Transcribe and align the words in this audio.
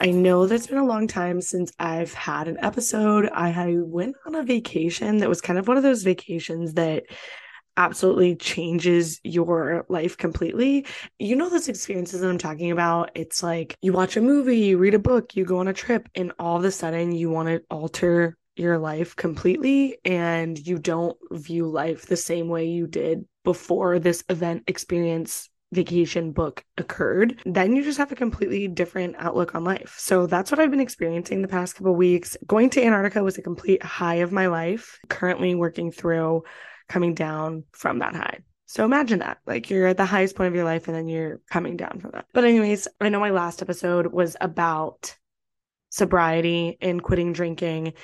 I 0.00 0.12
know 0.12 0.46
that's 0.46 0.68
been 0.68 0.78
a 0.78 0.86
long 0.86 1.08
time 1.08 1.40
since 1.40 1.72
I've 1.78 2.14
had 2.14 2.46
an 2.46 2.56
episode. 2.60 3.28
I 3.32 3.76
went 3.78 4.16
on 4.26 4.36
a 4.36 4.44
vacation 4.44 5.18
that 5.18 5.28
was 5.28 5.40
kind 5.40 5.58
of 5.58 5.66
one 5.66 5.76
of 5.76 5.82
those 5.82 6.04
vacations 6.04 6.74
that 6.74 7.04
absolutely 7.76 8.36
changes 8.36 9.20
your 9.24 9.86
life 9.88 10.16
completely. 10.16 10.86
You 11.18 11.34
know, 11.34 11.48
those 11.48 11.68
experiences 11.68 12.20
that 12.20 12.28
I'm 12.28 12.38
talking 12.38 12.70
about? 12.70 13.10
It's 13.16 13.42
like 13.42 13.76
you 13.82 13.92
watch 13.92 14.16
a 14.16 14.20
movie, 14.20 14.58
you 14.58 14.78
read 14.78 14.94
a 14.94 15.00
book, 15.00 15.34
you 15.34 15.44
go 15.44 15.58
on 15.58 15.68
a 15.68 15.72
trip, 15.72 16.08
and 16.14 16.32
all 16.38 16.56
of 16.56 16.64
a 16.64 16.70
sudden 16.70 17.12
you 17.12 17.30
want 17.30 17.48
to 17.48 17.62
alter 17.70 18.36
your 18.56 18.78
life 18.78 19.14
completely 19.16 19.98
and 20.04 20.58
you 20.58 20.78
don't 20.78 21.16
view 21.30 21.66
life 21.66 22.06
the 22.06 22.16
same 22.16 22.48
way 22.48 22.66
you 22.66 22.86
did 22.86 23.24
before 23.44 23.98
this 23.98 24.24
event 24.28 24.64
experience 24.66 25.48
vacation 25.72 26.32
book 26.32 26.64
occurred, 26.76 27.40
then 27.44 27.76
you 27.76 27.82
just 27.82 27.98
have 27.98 28.12
a 28.12 28.16
completely 28.16 28.68
different 28.68 29.16
outlook 29.18 29.54
on 29.54 29.64
life. 29.64 29.96
So 29.98 30.26
that's 30.26 30.50
what 30.50 30.60
I've 30.60 30.70
been 30.70 30.80
experiencing 30.80 31.42
the 31.42 31.48
past 31.48 31.76
couple 31.76 31.94
weeks. 31.94 32.36
Going 32.46 32.70
to 32.70 32.82
Antarctica 32.82 33.22
was 33.22 33.38
a 33.38 33.42
complete 33.42 33.82
high 33.82 34.16
of 34.16 34.32
my 34.32 34.46
life. 34.46 34.98
Currently 35.08 35.54
working 35.54 35.90
through 35.90 36.44
coming 36.88 37.14
down 37.14 37.64
from 37.72 37.98
that 37.98 38.14
high. 38.14 38.38
So 38.66 38.84
imagine 38.84 39.20
that. 39.20 39.38
Like 39.46 39.70
you're 39.70 39.86
at 39.86 39.96
the 39.96 40.04
highest 40.04 40.36
point 40.36 40.48
of 40.48 40.54
your 40.54 40.64
life 40.64 40.88
and 40.88 40.96
then 40.96 41.08
you're 41.08 41.40
coming 41.50 41.76
down 41.76 42.00
from 42.00 42.10
that. 42.12 42.26
But 42.34 42.44
anyways, 42.44 42.86
I 43.00 43.08
know 43.08 43.20
my 43.20 43.30
last 43.30 43.62
episode 43.62 44.08
was 44.08 44.36
about 44.40 45.16
sobriety 45.90 46.76
and 46.80 47.02
quitting 47.02 47.32
drinking. 47.32 47.94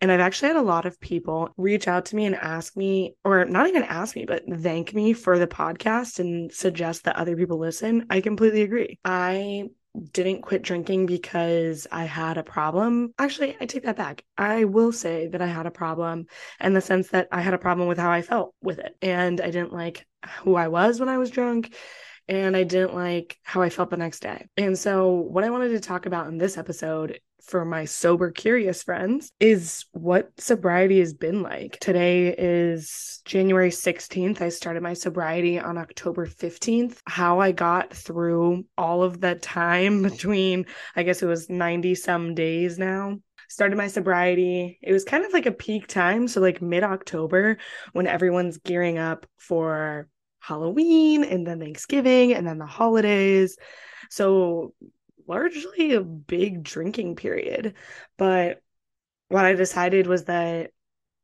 And 0.00 0.10
I've 0.10 0.20
actually 0.20 0.48
had 0.48 0.56
a 0.56 0.62
lot 0.62 0.86
of 0.86 1.00
people 1.00 1.50
reach 1.56 1.88
out 1.88 2.06
to 2.06 2.16
me 2.16 2.26
and 2.26 2.34
ask 2.34 2.76
me, 2.76 3.14
or 3.24 3.44
not 3.44 3.68
even 3.68 3.82
ask 3.82 4.16
me, 4.16 4.24
but 4.24 4.42
thank 4.48 4.94
me 4.94 5.12
for 5.12 5.38
the 5.38 5.46
podcast 5.46 6.18
and 6.18 6.52
suggest 6.52 7.04
that 7.04 7.16
other 7.16 7.36
people 7.36 7.58
listen. 7.58 8.06
I 8.10 8.20
completely 8.20 8.62
agree. 8.62 8.98
I 9.04 9.68
didn't 10.12 10.42
quit 10.42 10.62
drinking 10.62 11.06
because 11.06 11.86
I 11.92 12.04
had 12.04 12.38
a 12.38 12.42
problem. 12.42 13.12
Actually, 13.18 13.56
I 13.60 13.66
take 13.66 13.82
that 13.84 13.96
back. 13.96 14.24
I 14.38 14.64
will 14.64 14.90
say 14.90 15.28
that 15.28 15.42
I 15.42 15.46
had 15.46 15.66
a 15.66 15.70
problem 15.70 16.26
in 16.60 16.72
the 16.72 16.80
sense 16.80 17.08
that 17.08 17.28
I 17.30 17.42
had 17.42 17.54
a 17.54 17.58
problem 17.58 17.88
with 17.88 17.98
how 17.98 18.10
I 18.10 18.22
felt 18.22 18.54
with 18.62 18.78
it. 18.78 18.96
And 19.02 19.40
I 19.40 19.50
didn't 19.50 19.72
like 19.72 20.06
who 20.40 20.54
I 20.54 20.68
was 20.68 20.98
when 20.98 21.10
I 21.10 21.18
was 21.18 21.30
drunk 21.30 21.74
and 22.28 22.56
I 22.56 22.62
didn't 22.62 22.94
like 22.94 23.38
how 23.42 23.62
I 23.62 23.68
felt 23.68 23.90
the 23.90 23.96
next 23.96 24.20
day. 24.20 24.46
And 24.56 24.78
so, 24.78 25.10
what 25.10 25.44
I 25.44 25.50
wanted 25.50 25.70
to 25.70 25.80
talk 25.80 26.06
about 26.06 26.28
in 26.28 26.38
this 26.38 26.56
episode 26.56 27.20
for 27.42 27.64
my 27.64 27.84
sober 27.84 28.30
curious 28.30 28.82
friends 28.82 29.32
is 29.40 29.84
what 29.92 30.30
sobriety 30.38 31.00
has 31.00 31.12
been 31.12 31.42
like. 31.42 31.78
Today 31.80 32.34
is 32.36 33.20
January 33.24 33.70
16th. 33.70 34.40
I 34.40 34.48
started 34.48 34.82
my 34.82 34.94
sobriety 34.94 35.58
on 35.58 35.76
October 35.76 36.26
15th. 36.26 36.98
How 37.06 37.40
I 37.40 37.52
got 37.52 37.92
through 37.92 38.64
all 38.78 39.02
of 39.02 39.20
that 39.20 39.42
time 39.42 40.02
between, 40.10 40.66
I 40.96 41.02
guess 41.02 41.22
it 41.22 41.26
was 41.26 41.50
90 41.50 41.94
some 41.96 42.34
days 42.34 42.78
now 42.78 43.18
started 43.48 43.76
my 43.76 43.86
sobriety. 43.86 44.78
It 44.80 44.92
was 44.92 45.04
kind 45.04 45.26
of 45.26 45.32
like 45.34 45.44
a 45.44 45.52
peak 45.52 45.86
time. 45.86 46.26
So, 46.26 46.40
like 46.40 46.62
mid 46.62 46.82
October, 46.82 47.58
when 47.92 48.06
everyone's 48.06 48.56
gearing 48.56 48.96
up 48.96 49.26
for 49.36 50.08
Halloween 50.40 51.22
and 51.22 51.46
then 51.46 51.60
Thanksgiving 51.60 52.32
and 52.32 52.46
then 52.46 52.58
the 52.58 52.66
holidays. 52.66 53.58
So, 54.08 54.72
largely 55.32 55.94
a 55.94 56.02
big 56.02 56.62
drinking 56.62 57.16
period. 57.16 57.74
But 58.18 58.60
what 59.28 59.44
I 59.44 59.54
decided 59.54 60.06
was 60.06 60.24
that 60.24 60.70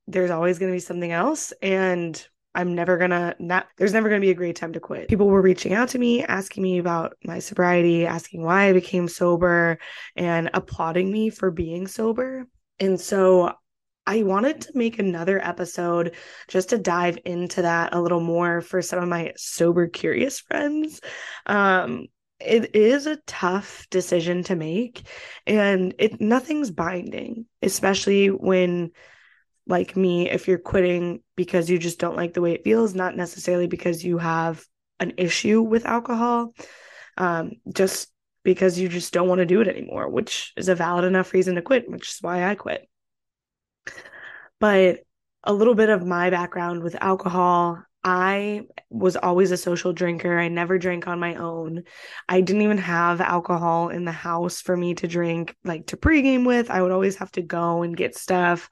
there's 0.07 0.31
always 0.31 0.59
going 0.59 0.73
to 0.73 0.77
be 0.77 0.81
something 0.81 1.13
else. 1.13 1.53
And 1.61 2.27
I'm 2.55 2.75
never 2.75 2.97
gonna 2.97 3.37
not 3.39 3.69
there's 3.77 3.93
never 3.93 4.09
gonna 4.09 4.23
be 4.23 4.31
a 4.31 4.35
great 4.35 4.57
time 4.57 4.73
to 4.73 4.81
quit. 4.81 5.09
People 5.09 5.29
were 5.29 5.43
reaching 5.43 5.75
out 5.75 5.91
to 5.91 5.99
me, 5.99 6.25
asking 6.25 6.63
me 6.63 6.79
about 6.79 7.17
my 7.23 7.39
sobriety, 7.39 8.07
asking 8.07 8.43
why 8.43 8.69
I 8.69 8.73
became 8.73 9.07
sober, 9.07 9.79
and 10.17 10.51
applauding 10.55 11.13
me 11.13 11.31
for 11.31 11.51
being 11.51 11.87
sober. 11.87 12.49
And 12.81 13.01
so 13.01 13.53
I 14.09 14.23
wanted 14.23 14.63
to 14.63 14.73
make 14.75 14.99
another 14.99 15.39
episode 15.45 16.17
just 16.49 16.71
to 16.71 16.79
dive 16.79 17.19
into 17.27 17.63
that 17.63 17.95
a 17.95 18.01
little 18.01 18.23
more 18.23 18.63
for 18.63 18.81
some 18.81 19.03
of 19.03 19.09
my 19.09 19.35
sober 19.37 19.87
curious 19.87 20.41
friends. 20.41 21.03
Um, 21.45 22.07
it 22.41 22.75
is 22.75 23.07
a 23.07 23.17
tough 23.27 23.87
decision 23.91 24.43
to 24.45 24.55
make 24.55 25.03
and 25.47 25.95
it 25.99 26.21
nothing's 26.21 26.71
binding 26.71 27.47
especially 27.63 28.29
when 28.29 28.91
like 29.67 29.97
me 29.97 30.31
if 30.31 30.49
you're 30.49 30.59
quitting 30.59 31.21
because 31.37 31.69
you 31.69 31.79
just 31.79 31.99
don't 31.99 32.17
like 32.17 32.35
the 32.35 32.41
way 32.41 32.53
it 32.53 32.65
feels 32.65 32.95
not 32.95 33.17
necessarily 33.17 33.67
because 33.67 34.05
you 34.05 34.19
have 34.19 34.65
an 35.01 35.13
issue 35.17 35.61
with 35.61 35.85
alcohol 35.85 36.55
um, 37.17 37.53
just 37.73 38.09
because 38.45 38.79
you 38.79 38.89
just 38.89 39.13
don't 39.13 39.29
want 39.29 39.41
to 39.41 39.47
do 39.47 39.61
it 39.61 39.69
anymore 39.69 40.09
which 40.09 40.53
is 40.57 40.69
a 40.69 40.75
valid 40.75 41.05
enough 41.05 41.33
reason 41.33 41.57
to 41.57 41.63
quit 41.63 41.91
which 41.91 42.11
is 42.11 42.19
why 42.21 42.45
i 42.49 42.55
quit. 42.55 42.89
But 44.61 45.01
a 45.45 45.53
little 45.53 45.75
bit 45.75 45.89
of 45.89 46.05
my 46.05 46.31
background 46.31 46.83
with 46.83 46.97
alcohol 47.01 47.83
I 48.03 48.63
was 48.91 49.17
always 49.17 49.51
a 49.51 49.57
social 49.57 49.93
drinker. 49.93 50.39
I 50.39 50.49
never 50.49 50.79
drank 50.79 51.07
on 51.07 51.21
my 51.21 51.35
own. 51.35 51.85
I 52.29 52.41
didn't 52.41 52.63
even 52.63 52.79
have 52.79 53.21
alcohol 53.21 53.89
in 53.89 54.05
the 54.05 54.13
house 54.13 54.61
for 54.61 54.77
me 54.77 54.95
to 54.95 55.07
drink, 55.07 55.55
like 55.65 55.87
to 55.89 55.97
pregame 55.97 56.47
with. 56.47 56.71
I 56.71 56.81
would 56.81 56.93
always 56.93 57.17
have 57.17 57.33
to 57.33 57.43
go 57.43 57.83
and 57.83 57.97
get 57.97 58.17
stuff. 58.17 58.71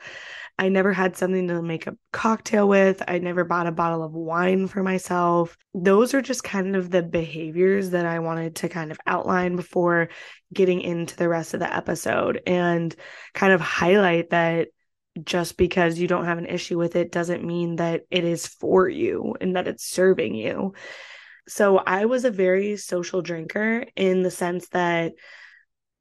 I 0.58 0.70
never 0.70 0.92
had 0.92 1.16
something 1.16 1.48
to 1.48 1.60
make 1.60 1.86
a 1.86 1.96
cocktail 2.12 2.66
with. 2.66 3.02
I 3.06 3.18
never 3.18 3.44
bought 3.44 3.66
a 3.66 3.72
bottle 3.72 4.02
of 4.02 4.12
wine 4.12 4.68
for 4.68 4.82
myself. 4.82 5.56
Those 5.74 6.14
are 6.14 6.22
just 6.22 6.44
kind 6.44 6.76
of 6.76 6.90
the 6.90 7.02
behaviors 7.02 7.90
that 7.90 8.06
I 8.06 8.20
wanted 8.20 8.56
to 8.56 8.70
kind 8.70 8.90
of 8.90 8.98
outline 9.06 9.56
before 9.56 10.08
getting 10.54 10.80
into 10.80 11.14
the 11.14 11.28
rest 11.28 11.52
of 11.52 11.60
the 11.60 11.74
episode 11.74 12.40
and 12.46 12.94
kind 13.34 13.52
of 13.52 13.60
highlight 13.60 14.30
that 14.30 14.68
just 15.24 15.56
because 15.56 15.98
you 15.98 16.08
don't 16.08 16.24
have 16.24 16.38
an 16.38 16.46
issue 16.46 16.78
with 16.78 16.96
it 16.96 17.12
doesn't 17.12 17.44
mean 17.44 17.76
that 17.76 18.02
it 18.10 18.24
is 18.24 18.46
for 18.46 18.88
you 18.88 19.34
and 19.40 19.56
that 19.56 19.68
it's 19.68 19.84
serving 19.84 20.34
you. 20.34 20.74
So 21.48 21.78
I 21.78 22.06
was 22.06 22.24
a 22.24 22.30
very 22.30 22.76
social 22.76 23.22
drinker 23.22 23.84
in 23.94 24.22
the 24.22 24.30
sense 24.30 24.68
that 24.70 25.12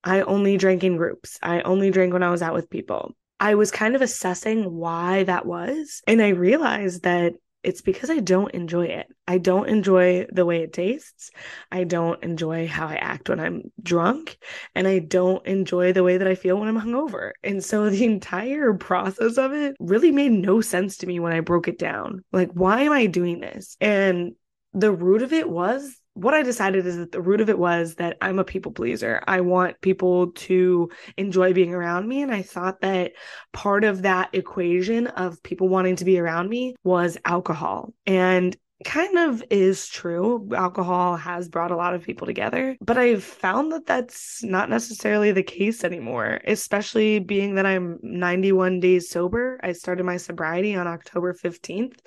I 0.04 0.22
only 0.22 0.58
drank 0.58 0.84
in 0.84 0.98
groups. 0.98 1.40
I 1.42 1.62
only 1.62 1.92
drank 1.92 2.14
when 2.14 2.24
I 2.24 2.31
was 2.31 2.42
out 2.42 2.54
with 2.54 2.70
people. 2.70 3.16
I 3.40 3.56
was 3.56 3.72
kind 3.72 3.96
of 3.96 4.02
assessing 4.02 4.72
why 4.72 5.24
that 5.24 5.46
was. 5.46 6.02
And 6.08 6.22
I 6.22 6.30
realized 6.30 7.04
that 7.04 7.34
it's 7.66 7.81
because 7.81 8.12
I 8.12 8.20
don't 8.20 8.53
enjoy 8.53 8.86
it. 8.86 9.08
I 9.28 9.40
don't 9.40 9.68
enjoy 9.68 10.28
the 10.31 10.46
way 10.46 10.62
it 10.62 10.72
tastes. 10.72 11.31
I 11.72 11.84
don't 11.84 12.24
enjoy 12.24 12.68
how 12.68 12.88
I 12.88 12.96
act 12.96 13.28
when 13.28 13.40
I'm 13.40 13.72
drunk. 13.81 14.38
And 14.76 14.88
I 14.88 15.00
don't 15.00 15.46
enjoy 15.48 15.92
the 15.92 16.04
way 16.04 16.18
that 16.18 16.28
I 16.28 16.36
feel 16.36 16.59
when 16.59 16.68
I'm 16.68 16.80
hungover. 16.80 17.31
And 17.44 17.64
so 17.64 17.90
the 17.90 18.06
entire 18.14 18.74
process 18.75 19.38
of 19.38 19.52
it 19.52 19.75
really 19.80 20.12
made 20.12 20.31
no 20.31 20.62
sense 20.62 20.98
to 20.98 21.08
me 21.08 21.20
when 21.20 21.34
I 21.34 21.40
broke 21.40 21.68
it 21.68 21.80
down. 21.80 22.24
Like, 22.31 22.52
why 22.52 22.84
am 22.84 22.92
I 22.92 23.08
doing 23.08 23.40
this? 23.40 23.78
And 23.81 24.36
the 24.74 24.92
root 24.92 25.24
of 25.24 25.34
it 25.34 25.50
was 25.50 25.98
what 26.16 26.34
I 26.34 26.44
decided 26.44 26.88
is 26.88 26.96
that 26.98 27.12
the 27.12 27.22
root 27.22 27.42
of 27.42 27.50
it 27.50 27.59
was 27.59 27.96
that 27.96 28.18
I'm 28.22 28.40
a 28.40 28.46
people 28.46 28.72
pleaser. 28.72 29.22
I 29.28 29.42
want 29.42 29.81
people 29.81 30.31
to 30.31 30.90
enjoy 31.18 31.53
being 31.53 31.74
around 31.74 32.08
me. 32.08 32.22
And 32.22 32.34
I 32.34 32.42
thought 32.42 32.81
that 32.81 33.12
part 33.52 33.84
of 33.84 34.02
that 34.03 34.30
equation 34.34 35.08
of 35.08 35.44
people 35.44 35.68
wanting 35.68 35.98
to 35.98 36.06
be 36.06 36.18
around 36.18 36.50
me 36.50 36.75
was 36.84 37.18
alcohol. 37.25 37.94
And 38.06 38.56
kind 38.86 39.18
of 39.18 39.44
is 39.50 39.88
true. 39.88 40.50
Alcohol 40.56 41.18
has 41.18 41.50
brought 41.50 41.72
a 41.72 41.75
lot 41.75 41.94
of 41.94 42.04
people 42.04 42.28
together, 42.28 42.78
but 42.81 42.98
I've 42.98 43.24
found 43.24 43.72
that 43.72 43.86
that's 43.86 44.44
not 44.44 44.70
necessarily 44.70 45.31
the 45.31 45.44
case 45.44 45.84
anymore, 45.84 46.42
especially 46.46 47.20
being 47.20 47.56
that 47.56 47.66
I'm 47.66 48.00
91 48.04 48.80
days 48.80 49.09
sober. 49.09 49.59
I 49.64 49.72
started 49.72 50.04
my 50.04 50.18
sobriety 50.18 50.75
on 50.75 50.88
October 50.88 51.34
15th. 51.34 52.00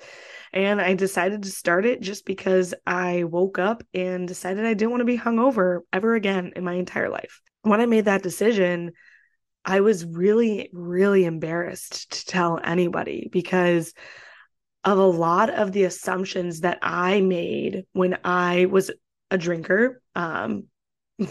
And 0.53 0.81
I 0.81 0.93
decided 0.93 1.43
to 1.43 1.51
start 1.51 1.85
it 1.85 2.01
just 2.01 2.25
because 2.25 2.73
I 2.85 3.23
woke 3.23 3.59
up 3.59 3.83
and 3.93 4.27
decided 4.27 4.65
I 4.65 4.73
didn't 4.73 4.91
want 4.91 5.01
to 5.01 5.05
be 5.05 5.17
hungover 5.17 5.81
ever 5.93 6.15
again 6.15 6.53
in 6.55 6.63
my 6.63 6.73
entire 6.73 7.09
life. 7.09 7.41
When 7.61 7.81
I 7.81 7.85
made 7.85 8.05
that 8.05 8.23
decision, 8.23 8.93
I 9.65 9.81
was 9.81 10.05
really, 10.05 10.69
really 10.73 11.25
embarrassed 11.25 12.11
to 12.11 12.25
tell 12.25 12.59
anybody 12.63 13.29
because 13.31 13.93
of 14.83 14.97
a 14.97 15.05
lot 15.05 15.49
of 15.49 15.71
the 15.71 15.83
assumptions 15.83 16.61
that 16.61 16.79
I 16.81 17.21
made 17.21 17.85
when 17.91 18.17
I 18.23 18.65
was 18.65 18.91
a 19.29 19.37
drinker. 19.37 20.01
Um, 20.15 20.65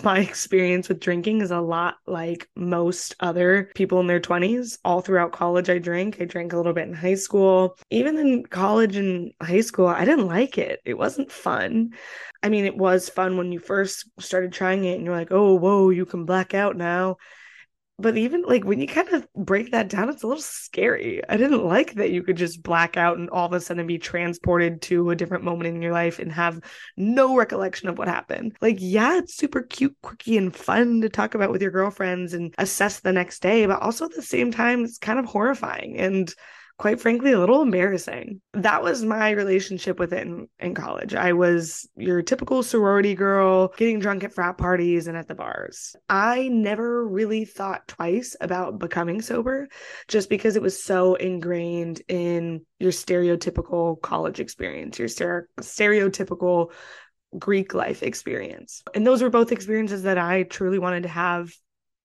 my 0.05 0.19
experience 0.21 0.89
with 0.89 1.01
drinking 1.01 1.41
is 1.41 1.51
a 1.51 1.61
lot 1.61 1.97
like 2.07 2.49
most 2.55 3.15
other 3.21 3.71
people 3.75 4.01
in 4.01 4.07
their 4.07 4.21
20s. 4.21 4.79
All 4.85 5.01
throughout 5.01 5.33
college, 5.33 5.71
I 5.71 5.79
drank. 5.79 6.21
I 6.21 6.25
drank 6.25 6.53
a 6.53 6.57
little 6.57 6.73
bit 6.73 6.89
in 6.89 6.95
high 6.95 7.15
school. 7.15 7.77
Even 7.91 8.19
in 8.19 8.45
college 8.45 8.97
and 8.97 9.33
high 9.41 9.63
school, 9.63 9.87
I 9.87 10.05
didn't 10.05 10.27
like 10.27 10.59
it. 10.59 10.81
It 10.85 10.99
wasn't 10.99 11.33
fun. 11.33 11.95
I 12.43 12.49
mean, 12.51 12.67
it 12.67 12.77
was 12.77 13.09
fun 13.09 13.37
when 13.37 13.51
you 13.51 13.59
first 13.59 14.09
started 14.21 14.53
trying 14.53 14.85
it 14.85 14.97
and 14.97 15.05
you're 15.05 15.17
like, 15.17 15.33
oh, 15.33 15.55
whoa, 15.55 15.91
you 15.91 16.07
can 16.07 16.25
black 16.25 16.55
out 16.55 16.77
now. 16.77 17.17
But 17.99 18.17
even 18.17 18.43
like 18.43 18.65
when 18.65 18.81
you 18.81 18.87
kind 18.87 19.09
of 19.09 19.27
break 19.35 19.73
that 19.73 19.89
down, 19.89 20.09
it's 20.09 20.23
a 20.23 20.27
little 20.27 20.43
scary. 20.43 21.21
I 21.29 21.37
didn't 21.37 21.65
like 21.65 21.95
that 21.95 22.11
you 22.11 22.23
could 22.23 22.37
just 22.37 22.63
black 22.63 22.97
out 22.97 23.19
and 23.19 23.29
all 23.31 23.47
of 23.47 23.53
a 23.53 23.61
sudden 23.61 23.87
be 23.89 23.99
transported 23.99 24.83
to 24.83 25.11
a 25.11 25.17
different 25.17 25.43
moment 25.43 25.75
in 25.75 25.83
your 25.83 25.93
life 25.93 26.21
and 26.21 26.31
have 26.31 26.61
no 26.97 27.37
recollection 27.37 27.89
of 27.89 27.99
what 27.99 28.07
happened. 28.07 28.57
Like, 28.61 28.77
yeah, 28.79 29.19
it's 29.19 29.37
super 29.37 29.63
cute, 29.63 29.97
quirky, 30.01 30.37
and 30.37 30.55
fun 30.55 31.01
to 31.01 31.09
talk 31.09 31.35
about 31.35 31.51
with 31.51 31.61
your 31.61 31.73
girlfriends 31.73 32.35
and 32.35 32.55
assess 32.57 33.01
the 33.01 33.13
next 33.13 33.43
day, 33.43 33.67
but 33.67 33.83
also 33.83 34.05
at 34.05 34.15
the 34.15 34.23
same 34.23 34.53
time, 34.53 34.85
it's 34.85 34.99
kind 34.99 35.19
of 35.19 35.25
horrifying. 35.25 35.99
And 35.99 36.33
quite 36.79 37.01
frankly 37.01 37.33
a 37.33 37.39
little 37.39 37.61
embarrassing. 37.61 38.41
That 38.55 38.83
was 38.83 39.05
my 39.05 39.31
relationship 39.31 39.99
with 39.99 40.13
it 40.13 40.27
in, 40.27 40.49
in 40.61 40.75
college. 40.75 41.15
I 41.15 41.33
was 41.33 41.89
your 41.97 42.23
typical 42.23 42.63
sorority 42.63 43.15
girl, 43.15 43.73
getting 43.77 43.99
drunk 43.99 44.23
at 44.23 44.33
frat 44.33 44.59
parties 44.59 45.09
and 45.09 45.17
at 45.17 45.27
the 45.27 45.35
bars. 45.35 45.97
I 46.09 46.49
never 46.49 47.07
really 47.07 47.45
thought 47.45 47.89
twice 47.89 48.37
about 48.41 48.79
becoming 48.79 49.21
sober 49.21 49.69
just 50.07 50.31
because 50.31 50.55
it 50.55 50.63
was 50.63 50.83
so 50.83 51.17
ingrained 51.17 52.03
in 52.09 52.65
your 52.79 52.93
stereotypical 52.93 54.01
college 54.01 54.39
experience, 54.39 54.99
your 54.99 55.09
stereotypical 55.09 56.71
Greek 57.37 57.75
life 57.75 58.03
experience. 58.03 58.83
And 58.95 59.07
those 59.07 59.21
were 59.21 59.31
both 59.31 59.53
experiences 59.53 60.05
that 60.05 60.17
I 60.17 60.45
truly 60.45 60.79
wanted 60.79 61.03
to 61.03 61.09
have 61.09 61.53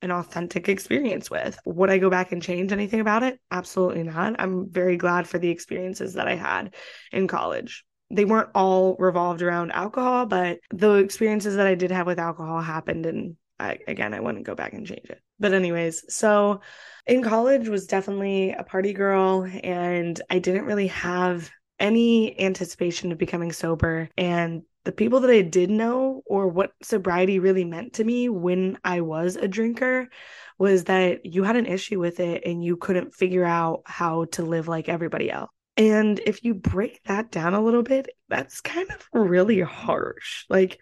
an 0.03 0.11
authentic 0.11 0.69
experience 0.69 1.31
with. 1.31 1.57
Would 1.65 1.89
I 1.89 1.97
go 1.97 2.09
back 2.09 2.31
and 2.31 2.41
change 2.41 2.71
anything 2.71 3.00
about 3.00 3.23
it? 3.23 3.39
Absolutely 3.50 4.03
not. 4.03 4.35
I'm 4.39 4.69
very 4.69 4.97
glad 4.97 5.27
for 5.27 5.39
the 5.39 5.50
experiences 5.50 6.13
that 6.13 6.27
I 6.27 6.35
had 6.35 6.75
in 7.11 7.27
college. 7.27 7.85
They 8.11 8.25
weren't 8.25 8.50
all 8.53 8.95
revolved 9.00 9.41
around 9.41 9.71
alcohol, 9.71 10.25
but 10.25 10.59
the 10.71 10.95
experiences 10.95 11.55
that 11.55 11.65
I 11.65 11.73
did 11.73 11.89
have 11.89 12.05
with 12.05 12.19
alcohol 12.19 12.61
happened 12.61 13.05
and 13.05 13.38
I, 13.59 13.79
again, 13.88 14.13
I 14.13 14.19
wouldn't 14.19 14.45
go 14.45 14.55
back 14.55 14.73
and 14.73 14.85
change 14.85 15.09
it. 15.09 15.21
But 15.39 15.53
anyways, 15.53 16.13
so 16.13 16.59
in 17.07 17.23
college 17.23 17.69
was 17.69 17.88
definitely 17.88 18.51
a 18.51 18.63
party 18.63 18.94
girl 18.94 19.49
and 19.63 20.21
I 20.29 20.39
didn't 20.39 20.65
really 20.65 20.88
have 20.88 21.49
any 21.79 22.39
anticipation 22.39 23.11
of 23.11 23.17
becoming 23.17 23.51
sober 23.51 24.09
and 24.17 24.63
the 24.85 24.91
people 24.91 25.21
that 25.21 25.30
I 25.30 25.41
did 25.41 25.69
know 25.69 26.21
or 26.25 26.47
what 26.47 26.74
sobriety 26.81 27.39
really 27.39 27.65
meant 27.65 27.94
to 27.94 28.03
me 28.03 28.30
when 28.30 28.77
I 28.83 29.01
was 29.01 29.35
a 29.35 29.47
drinker 29.47 30.09
was 30.57 30.85
that 30.85 31.25
you 31.25 31.44
had 31.44 31.56
an 31.56 31.65
issue 31.65 32.00
with 32.00 32.19
it 32.19 32.44
and 32.45 32.63
you 32.63 32.77
couldn't 32.77 33.15
figure 33.15 33.45
out 33.45 33.83
how 33.85 34.25
to 34.25 34.44
live 34.44 34.68
like 34.68 34.89
everybody 34.89 35.31
else. 35.31 35.50
And 35.77 36.19
if 36.19 36.44
you 36.44 36.53
break 36.53 37.01
that 37.06 37.31
down 37.31 37.53
a 37.53 37.63
little 37.63 37.81
bit, 37.81 38.09
that's 38.30 38.62
kind 38.62 38.89
of 38.91 39.07
really 39.12 39.62
harsh. 39.62 40.45
Like, 40.50 40.80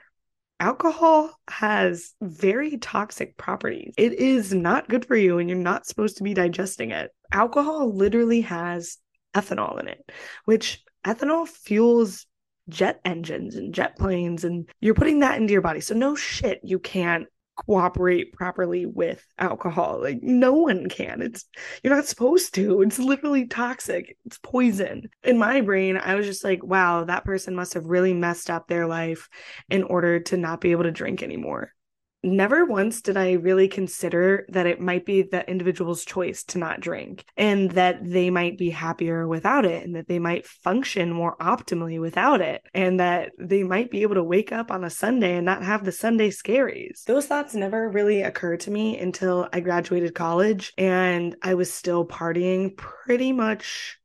alcohol 0.59 1.31
has 1.48 2.13
very 2.21 2.77
toxic 2.77 3.38
properties. 3.38 3.94
It 3.98 4.13
is 4.13 4.53
not 4.53 4.89
good 4.89 5.06
for 5.06 5.15
you 5.15 5.39
and 5.39 5.50
you're 5.50 5.57
not 5.57 5.88
supposed 5.88 6.18
to 6.18 6.24
be 6.24 6.33
digesting 6.33 6.92
it. 6.92 7.12
Alcohol 7.31 7.95
literally 7.95 8.42
has 8.42 8.98
ethanol 9.33 9.80
in 9.80 9.88
it, 9.88 10.12
which 10.45 10.83
ethanol 11.06 11.48
fuels 11.48 12.27
jet 12.69 13.02
engines 13.06 13.56
and 13.56 13.74
jet 13.74 13.98
planes 13.98 14.44
and 14.44 14.69
you're 14.80 14.94
putting 14.94 15.19
that 15.19 15.38
into 15.38 15.54
your 15.54 15.62
body. 15.62 15.81
So 15.81 15.96
no 15.96 16.16
shit, 16.16 16.60
you 16.63 16.80
can't 16.80 17.28
cooperate 17.56 18.34
properly 18.34 18.86
with 18.86 19.25
alcohol. 19.38 20.00
Like 20.02 20.19
no 20.22 20.54
one 20.54 20.90
can. 20.90 21.22
It's 21.22 21.46
you're 21.84 21.96
not 21.96 22.06
supposed 22.06 22.54
to. 22.56 22.81
It's 22.81 23.00
literally 23.00 23.48
toxic. 23.48 24.18
It's 24.25 24.40
poison. 24.40 25.10
In 25.24 25.38
my 25.38 25.62
brain, 25.62 25.98
I 25.98 26.16
was 26.16 26.25
just 26.25 26.44
like, 26.44 26.63
wow, 26.63 27.04
that 27.04 27.25
person 27.25 27.56
must 27.56 27.74
have 27.74 27.86
really 27.86 28.13
messed 28.13 28.50
up 28.50 28.68
their 28.68 28.88
life 28.88 29.30
in 29.69 29.84
order 29.84 30.19
to 30.22 30.38
not 30.38 30.62
be 30.62 30.72
able 30.72 30.84
to 30.84 30.92
drink 30.92 31.22
anymore 31.24 31.74
never 32.23 32.65
once 32.65 33.01
did 33.01 33.18
I 33.18 33.33
really 33.33 33.68
consider 33.68 34.45
that 34.50 34.68
it 34.68 34.79
might 34.79 35.06
be 35.06 35.23
the 35.23 35.50
individual's 35.50 36.06
choice 36.06 36.44
to 36.45 36.59
not 36.59 36.79
drink 36.79 37.25
and 37.35 37.71
that 37.71 38.00
they 38.03 38.29
might 38.29 38.57
be 38.57 38.69
happier 38.69 39.27
without 39.27 39.65
it 39.65 39.83
and 39.83 39.95
that 39.95 40.07
they 40.07 40.19
might 40.19 40.45
function 40.45 41.12
more 41.12 41.35
optimally 41.38 42.00
without 42.00 42.41
it 42.41 42.62
and 42.73 43.00
that 43.00 43.31
they 43.39 43.63
might 43.63 43.89
be 43.89 44.03
able 44.03 44.15
to 44.15 44.23
wake 44.23 44.51
up 44.51 44.71
on 44.71 44.83
a 44.83 44.89
Sunday 44.89 45.35
and 45.35 45.45
not 45.45 45.63
have 45.63 45.83
the 45.83 45.91
Sunday 45.91 46.29
scaries. 46.29 47.03
Those 47.06 47.25
thoughts 47.25 47.56
never 47.56 47.89
really 47.89 48.21
occurred 48.21 48.59
to 48.62 48.71
me 48.71 49.00
until 49.00 49.50
I 49.51 49.59
graduated 49.59 50.13
college 50.13 50.74
and 50.77 51.35
I 51.41 51.56
was 51.56 51.74
still 51.74 52.06
partying 52.06 52.75
pretty 52.77 53.31
much 53.31 53.97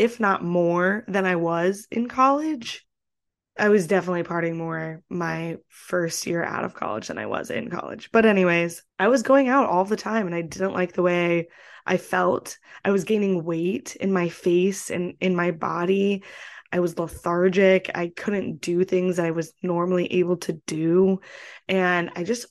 if 0.00 0.18
not 0.18 0.42
more 0.42 1.04
than 1.08 1.26
I 1.26 1.36
was 1.36 1.86
in 1.90 2.08
college. 2.08 2.86
I 3.58 3.68
was 3.68 3.86
definitely 3.86 4.22
partying 4.22 4.56
more 4.56 5.02
my 5.10 5.58
first 5.68 6.26
year 6.26 6.42
out 6.42 6.64
of 6.64 6.74
college 6.74 7.08
than 7.08 7.18
I 7.18 7.26
was 7.26 7.50
in 7.50 7.68
college. 7.68 8.10
But, 8.12 8.24
anyways, 8.24 8.82
I 8.98 9.08
was 9.08 9.22
going 9.22 9.48
out 9.48 9.68
all 9.68 9.84
the 9.84 9.96
time 9.96 10.26
and 10.26 10.34
I 10.34 10.42
didn't 10.42 10.72
like 10.72 10.92
the 10.92 11.02
way 11.02 11.48
I 11.86 11.96
felt. 11.96 12.58
I 12.84 12.90
was 12.90 13.04
gaining 13.04 13.44
weight 13.44 13.96
in 13.96 14.12
my 14.12 14.28
face 14.28 14.90
and 14.90 15.14
in 15.20 15.34
my 15.34 15.50
body. 15.50 16.22
I 16.72 16.80
was 16.80 16.98
lethargic. 16.98 17.90
I 17.94 18.12
couldn't 18.16 18.60
do 18.60 18.84
things 18.84 19.16
that 19.16 19.26
I 19.26 19.32
was 19.32 19.52
normally 19.62 20.06
able 20.14 20.36
to 20.38 20.52
do. 20.66 21.20
And 21.68 22.10
I 22.14 22.22
just 22.22 22.46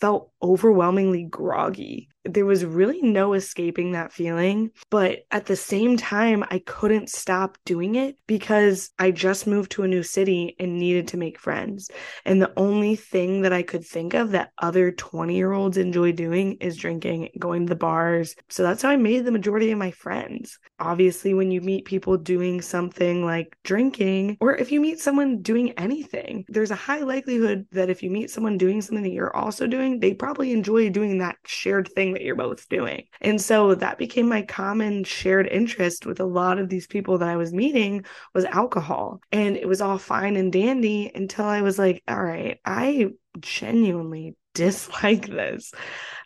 felt 0.00 0.32
overwhelmingly 0.42 1.24
groggy 1.24 2.08
there 2.24 2.46
was 2.46 2.64
really 2.64 3.02
no 3.02 3.32
escaping 3.32 3.92
that 3.92 4.12
feeling. 4.12 4.70
But 4.90 5.20
at 5.30 5.46
the 5.46 5.56
same 5.56 5.96
time, 5.96 6.44
I 6.50 6.60
couldn't 6.60 7.10
stop 7.10 7.58
doing 7.64 7.96
it 7.96 8.16
because 8.26 8.90
I 8.98 9.10
just 9.10 9.46
moved 9.46 9.72
to 9.72 9.82
a 9.82 9.88
new 9.88 10.02
city 10.02 10.54
and 10.58 10.78
needed 10.78 11.08
to 11.08 11.16
make 11.16 11.38
friends. 11.38 11.90
And 12.24 12.40
the 12.40 12.52
only 12.56 12.96
thing 12.96 13.42
that 13.42 13.52
I 13.52 13.62
could 13.62 13.84
think 13.84 14.14
of 14.14 14.30
that 14.32 14.52
other 14.58 14.92
20 14.92 15.34
year 15.34 15.52
olds 15.52 15.76
enjoy 15.76 16.12
doing 16.12 16.56
is 16.60 16.76
drinking, 16.76 17.30
going 17.38 17.66
to 17.66 17.70
the 17.70 17.76
bars. 17.76 18.34
So 18.48 18.62
that's 18.62 18.82
how 18.82 18.90
I 18.90 18.96
made 18.96 19.24
the 19.24 19.32
majority 19.32 19.70
of 19.72 19.78
my 19.78 19.90
friends. 19.90 20.58
Obviously, 20.78 21.34
when 21.34 21.50
you 21.50 21.60
meet 21.60 21.84
people 21.84 22.16
doing 22.16 22.60
something 22.60 23.24
like 23.24 23.56
drinking, 23.64 24.36
or 24.40 24.56
if 24.56 24.70
you 24.70 24.80
meet 24.80 25.00
someone 25.00 25.42
doing 25.42 25.72
anything, 25.72 26.44
there's 26.48 26.70
a 26.70 26.76
high 26.76 27.00
likelihood 27.00 27.66
that 27.72 27.90
if 27.90 28.02
you 28.02 28.10
meet 28.10 28.30
someone 28.30 28.58
doing 28.58 28.80
something 28.80 29.02
that 29.02 29.12
you're 29.12 29.34
also 29.36 29.66
doing, 29.66 29.98
they 29.98 30.14
probably 30.14 30.52
enjoy 30.52 30.90
doing 30.90 31.18
that 31.18 31.36
shared 31.46 31.88
thing 31.94 32.11
that 32.12 32.22
you're 32.22 32.34
both 32.34 32.68
doing. 32.68 33.06
And 33.20 33.40
so 33.40 33.74
that 33.74 33.98
became 33.98 34.28
my 34.28 34.42
common 34.42 35.04
shared 35.04 35.46
interest 35.46 36.06
with 36.06 36.20
a 36.20 36.24
lot 36.24 36.58
of 36.58 36.68
these 36.68 36.86
people 36.86 37.18
that 37.18 37.28
I 37.28 37.36
was 37.36 37.52
meeting 37.52 38.04
was 38.34 38.44
alcohol. 38.44 39.20
And 39.30 39.56
it 39.56 39.68
was 39.68 39.80
all 39.80 39.98
fine 39.98 40.36
and 40.36 40.52
dandy 40.52 41.10
until 41.14 41.44
I 41.44 41.62
was 41.62 41.78
like, 41.78 42.02
all 42.08 42.22
right, 42.22 42.58
I 42.64 43.08
genuinely 43.40 44.36
dislike 44.54 45.26
this. 45.26 45.72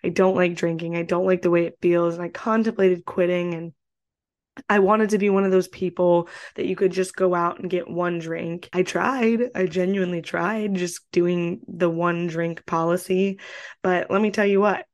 I 0.03 0.09
don't 0.09 0.37
like 0.37 0.57
drinking. 0.57 0.97
I 0.97 1.03
don't 1.03 1.27
like 1.27 1.43
the 1.43 1.51
way 1.51 1.67
it 1.67 1.79
feels. 1.81 2.15
And 2.15 2.23
I 2.23 2.29
contemplated 2.29 3.05
quitting 3.05 3.55
and 3.55 3.73
I 4.69 4.79
wanted 4.79 5.11
to 5.11 5.19
be 5.19 5.31
one 5.31 5.45
of 5.45 5.51
those 5.51 5.69
people 5.69 6.29
that 6.55 6.67
you 6.67 6.77
could 6.77 6.93
just 6.93 7.15
go 7.15 7.35
out 7.35 7.61
and 7.61 7.71
get 7.71 7.89
one 7.89 8.19
drink. 8.19 8.69
I 8.73 8.83
tried. 8.83 9.51
I 9.55 9.67
genuinely 9.67 10.23
tried 10.23 10.75
just 10.75 11.11
doing 11.13 11.61
the 11.69 11.91
one 11.91 12.27
drink 12.27 12.65
policy. 12.65 13.39
But 13.83 14.11
let 14.11 14.23
me 14.23 14.31
tell 14.31 14.47
you 14.47 14.61
what, 14.61 14.87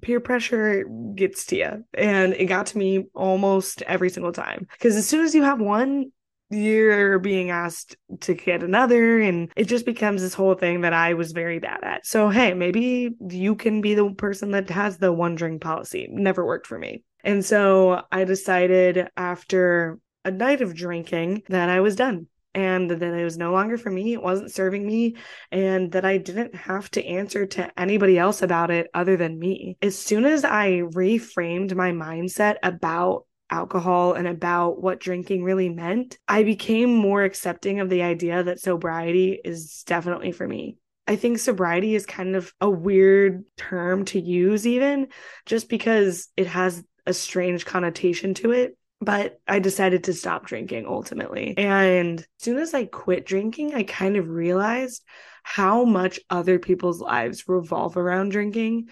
peer 0.00 0.20
pressure 0.20 0.84
gets 1.14 1.46
to 1.46 1.56
you 1.56 1.84
and 1.94 2.32
it 2.34 2.46
got 2.46 2.66
to 2.66 2.78
me 2.78 3.06
almost 3.14 3.82
every 3.82 4.10
single 4.10 4.32
time 4.32 4.66
because 4.72 4.96
as 4.96 5.06
soon 5.06 5.24
as 5.24 5.34
you 5.34 5.42
have 5.42 5.60
one 5.60 6.10
you're 6.52 7.18
being 7.18 7.50
asked 7.50 7.96
to 8.20 8.34
get 8.34 8.62
another 8.62 9.20
and 9.20 9.50
it 9.56 9.64
just 9.64 9.86
becomes 9.86 10.20
this 10.20 10.34
whole 10.34 10.54
thing 10.54 10.82
that 10.82 10.92
I 10.92 11.14
was 11.14 11.32
very 11.32 11.58
bad 11.58 11.82
at. 11.82 12.06
So 12.06 12.28
hey, 12.28 12.52
maybe 12.52 13.10
you 13.30 13.54
can 13.54 13.80
be 13.80 13.94
the 13.94 14.10
person 14.10 14.50
that 14.50 14.68
has 14.70 14.98
the 14.98 15.12
one 15.12 15.34
drink 15.34 15.62
policy. 15.62 16.08
Never 16.10 16.44
worked 16.44 16.66
for 16.66 16.78
me. 16.78 17.04
And 17.24 17.44
so 17.44 18.02
I 18.12 18.24
decided 18.24 19.08
after 19.16 19.98
a 20.24 20.30
night 20.30 20.60
of 20.60 20.74
drinking 20.74 21.42
that 21.48 21.68
I 21.68 21.80
was 21.80 21.96
done 21.96 22.26
and 22.54 22.90
that 22.90 23.02
it 23.02 23.24
was 23.24 23.38
no 23.38 23.52
longer 23.52 23.76
for 23.76 23.90
me. 23.90 24.12
It 24.12 24.22
wasn't 24.22 24.52
serving 24.52 24.86
me, 24.86 25.16
and 25.50 25.92
that 25.92 26.04
I 26.04 26.18
didn't 26.18 26.54
have 26.54 26.90
to 26.92 27.04
answer 27.04 27.46
to 27.46 27.80
anybody 27.80 28.18
else 28.18 28.42
about 28.42 28.70
it 28.70 28.88
other 28.94 29.16
than 29.16 29.38
me. 29.38 29.76
As 29.82 29.98
soon 29.98 30.24
as 30.24 30.44
I 30.44 30.82
reframed 30.92 31.74
my 31.74 31.92
mindset 31.92 32.56
about 32.62 33.26
alcohol 33.50 34.14
and 34.14 34.26
about 34.26 34.82
what 34.82 35.00
drinking 35.00 35.44
really 35.44 35.68
meant, 35.68 36.18
I 36.26 36.42
became 36.42 36.94
more 36.94 37.22
accepting 37.22 37.80
of 37.80 37.90
the 37.90 38.02
idea 38.02 38.42
that 38.42 38.60
sobriety 38.60 39.38
is 39.44 39.82
definitely 39.86 40.32
for 40.32 40.48
me. 40.48 40.76
I 41.06 41.16
think 41.16 41.38
sobriety 41.38 41.94
is 41.94 42.06
kind 42.06 42.36
of 42.36 42.52
a 42.60 42.70
weird 42.70 43.44
term 43.56 44.04
to 44.06 44.20
use, 44.20 44.66
even 44.66 45.08
just 45.46 45.68
because 45.68 46.28
it 46.36 46.46
has 46.46 46.82
a 47.06 47.12
strange 47.12 47.66
connotation 47.66 48.34
to 48.34 48.52
it 48.52 48.76
but 49.02 49.40
I 49.48 49.58
decided 49.58 50.04
to 50.04 50.12
stop 50.12 50.46
drinking 50.46 50.86
ultimately. 50.86 51.54
And 51.58 52.20
as 52.20 52.26
soon 52.38 52.58
as 52.58 52.72
I 52.72 52.84
quit 52.84 53.26
drinking, 53.26 53.74
I 53.74 53.82
kind 53.82 54.16
of 54.16 54.28
realized 54.28 55.02
how 55.42 55.84
much 55.84 56.20
other 56.30 56.60
people's 56.60 57.00
lives 57.00 57.48
revolve 57.48 57.96
around 57.96 58.28
drinking. 58.30 58.88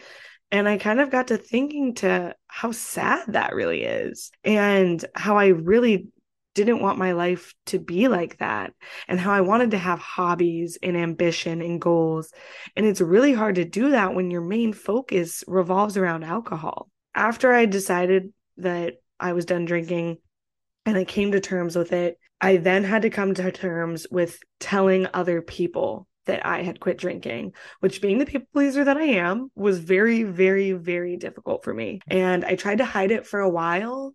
And 0.50 0.68
I 0.68 0.78
kind 0.78 1.00
of 1.00 1.10
got 1.10 1.28
to 1.28 1.36
thinking 1.36 1.94
to 1.96 2.34
how 2.48 2.72
sad 2.72 3.34
that 3.34 3.54
really 3.54 3.84
is 3.84 4.32
and 4.42 5.04
how 5.14 5.38
I 5.38 5.48
really 5.48 6.08
didn't 6.56 6.82
want 6.82 6.98
my 6.98 7.12
life 7.12 7.54
to 7.66 7.78
be 7.78 8.08
like 8.08 8.38
that 8.38 8.72
and 9.06 9.20
how 9.20 9.32
I 9.32 9.42
wanted 9.42 9.70
to 9.70 9.78
have 9.78 10.00
hobbies 10.00 10.76
and 10.82 10.96
ambition 10.96 11.62
and 11.62 11.80
goals. 11.80 12.32
And 12.74 12.84
it's 12.84 13.00
really 13.00 13.32
hard 13.32 13.54
to 13.54 13.64
do 13.64 13.90
that 13.90 14.14
when 14.14 14.32
your 14.32 14.40
main 14.40 14.72
focus 14.72 15.44
revolves 15.46 15.96
around 15.96 16.24
alcohol. 16.24 16.90
After 17.14 17.52
I 17.52 17.66
decided 17.66 18.32
that 18.56 18.94
I 19.20 19.32
was 19.32 19.44
done 19.44 19.64
drinking 19.64 20.18
and 20.86 20.96
I 20.96 21.04
came 21.04 21.32
to 21.32 21.40
terms 21.40 21.76
with 21.76 21.92
it, 21.92 22.18
I 22.40 22.56
then 22.56 22.84
had 22.84 23.02
to 23.02 23.10
come 23.10 23.34
to 23.34 23.52
terms 23.52 24.06
with 24.10 24.40
telling 24.58 25.06
other 25.12 25.42
people 25.42 26.08
that 26.26 26.44
I 26.46 26.62
had 26.62 26.80
quit 26.80 26.96
drinking, 26.96 27.52
which 27.80 28.00
being 28.00 28.18
the 28.18 28.26
people 28.26 28.48
pleaser 28.52 28.84
that 28.84 28.96
I 28.96 29.04
am 29.04 29.50
was 29.54 29.78
very, 29.78 30.22
very, 30.22 30.72
very 30.72 31.16
difficult 31.16 31.64
for 31.64 31.74
me. 31.74 32.00
And 32.06 32.44
I 32.44 32.56
tried 32.56 32.78
to 32.78 32.84
hide 32.84 33.10
it 33.10 33.26
for 33.26 33.40
a 33.40 33.48
while. 33.48 34.12